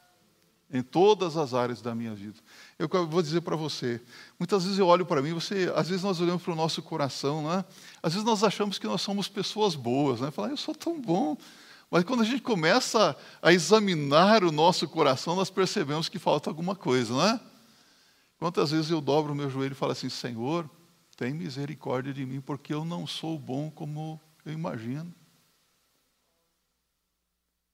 Em 0.70 0.82
todas 0.82 1.36
as 1.36 1.54
áreas 1.54 1.80
da 1.80 1.94
minha 1.94 2.14
vida. 2.14 2.38
Eu 2.78 2.88
vou 3.06 3.22
dizer 3.22 3.40
para 3.40 3.56
você, 3.56 4.02
muitas 4.38 4.64
vezes 4.64 4.78
eu 4.78 4.86
olho 4.86 5.06
para 5.06 5.22
mim, 5.22 5.32
você, 5.32 5.72
às 5.74 5.88
vezes 5.88 6.02
nós 6.02 6.20
olhamos 6.20 6.42
para 6.42 6.52
o 6.52 6.56
nosso 6.56 6.82
coração, 6.82 7.48
né? 7.48 7.64
às 8.02 8.12
vezes 8.12 8.26
nós 8.26 8.42
achamos 8.42 8.78
que 8.78 8.86
nós 8.86 9.00
somos 9.00 9.28
pessoas 9.28 9.74
boas, 9.74 10.20
né? 10.20 10.30
falar, 10.30 10.50
eu 10.50 10.56
sou 10.56 10.74
tão 10.74 11.00
bom, 11.00 11.36
mas 11.90 12.02
quando 12.02 12.22
a 12.22 12.24
gente 12.24 12.42
começa 12.42 13.16
a 13.40 13.52
examinar 13.52 14.42
o 14.42 14.50
nosso 14.50 14.88
coração, 14.88 15.36
nós 15.36 15.50
percebemos 15.50 16.08
que 16.08 16.18
falta 16.18 16.50
alguma 16.50 16.74
coisa, 16.74 17.12
não 17.12 17.24
é? 17.24 17.40
Quantas 18.38 18.70
vezes 18.70 18.90
eu 18.90 19.00
dobro 19.00 19.32
o 19.32 19.36
meu 19.36 19.48
joelho 19.48 19.72
e 19.72 19.76
falo 19.76 19.92
assim, 19.92 20.08
Senhor, 20.08 20.68
tem 21.16 21.32
misericórdia 21.32 22.12
de 22.12 22.26
mim, 22.26 22.40
porque 22.40 22.74
eu 22.74 22.84
não 22.84 23.06
sou 23.06 23.38
bom 23.38 23.70
como 23.70 24.20
eu 24.44 24.52
imagino. 24.52 25.14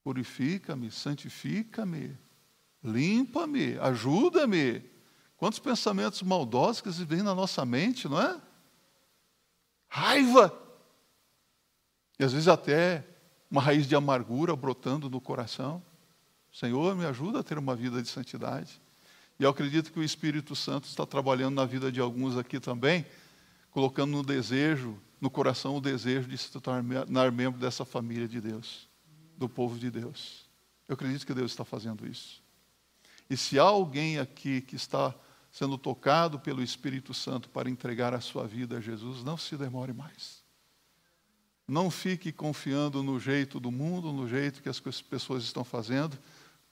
Purifica-me, 0.05 0.91
santifica-me, 0.91 2.17
limpa-me, 2.83 3.79
ajuda-me. 3.79 4.83
Quantos 5.37 5.59
pensamentos 5.59 6.23
maldosos 6.23 6.81
que 6.81 6.90
vêm 7.05 7.23
na 7.23 7.35
nossa 7.35 7.64
mente, 7.64 8.09
não 8.09 8.21
é? 8.21 8.40
Raiva. 9.88 10.57
E 12.18 12.25
às 12.25 12.33
vezes 12.33 12.49
até 12.49 13.05
uma 13.51 13.61
raiz 13.61 13.87
de 13.87 13.95
amargura 13.95 14.57
brotando 14.57 15.11
no 15.11 15.21
coração. 15.21 15.83
Senhor, 16.53 16.95
me 16.97 17.05
ajuda 17.05 17.40
a 17.40 17.42
ter 17.42 17.59
uma 17.59 17.75
vida 17.75 18.03
de 18.03 18.09
santidade. 18.09 18.81
E 19.38 19.45
eu 19.45 19.51
acredito 19.51 19.92
que 19.92 19.99
o 19.99 20.05
Espírito 20.05 20.55
Santo 20.55 20.87
está 20.87 21.05
trabalhando 21.05 21.57
na 21.57 21.64
vida 21.64 21.90
de 21.90 22.01
alguns 22.01 22.37
aqui 22.37 22.61
também, 22.61 23.05
colocando 23.71 24.12
no 24.12 24.23
desejo, 24.23 24.99
no 25.21 25.31
coração, 25.31 25.77
o 25.77 25.81
desejo 25.81 26.29
de 26.29 26.37
se 26.37 26.51
tornar 26.61 27.33
membro 27.33 27.61
dessa 27.61 27.85
família 27.85 28.29
de 28.29 28.40
Deus, 28.40 28.88
do 29.37 29.49
povo 29.49 29.79
de 29.79 29.90
Deus. 29.90 30.47
Eu 30.88 30.95
acredito 30.95 31.27
que 31.27 31.35
Deus 31.35 31.53
está 31.53 31.64
fazendo 31.64 32.07
isso. 32.07 32.42
E 33.33 33.37
se 33.38 33.59
há 33.59 33.62
alguém 33.62 34.18
aqui 34.18 34.61
que 34.61 34.77
está 34.77 35.14
sendo 35.51 35.79
tocado 35.79 36.38
pelo 36.38 36.62
Espírito 36.62 37.14
Santo 37.14 37.49
para 37.49 37.71
entregar 37.71 38.12
a 38.12 38.21
sua 38.21 38.47
vida 38.47 38.77
a 38.77 38.81
Jesus, 38.81 39.25
não 39.25 39.38
se 39.38 39.57
demore 39.57 39.95
mais. 39.95 40.42
Não 41.66 41.90
fique 41.90 42.31
confiando 42.31 43.03
no 43.03 43.18
jeito 43.18 43.59
do 43.59 43.73
mundo, 43.73 44.12
no 44.12 44.29
jeito 44.29 44.62
que 44.62 44.68
as 44.68 44.79
pessoas 44.79 45.45
estão 45.45 45.64
fazendo. 45.64 46.18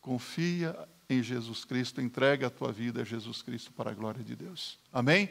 Confia 0.03 0.77
em 1.09 1.23
Jesus 1.23 1.64
Cristo, 1.64 2.03
entrega 2.03 2.49
a 2.49 2.51
tua 2.51 2.70
vida 2.70 3.01
a 3.01 3.05
Jesus 3.07 3.40
Cristo 3.40 3.73
para 3.73 3.92
a 3.92 3.94
glória 3.94 4.23
de 4.23 4.37
Deus. 4.37 4.79
Amém? 4.92 5.31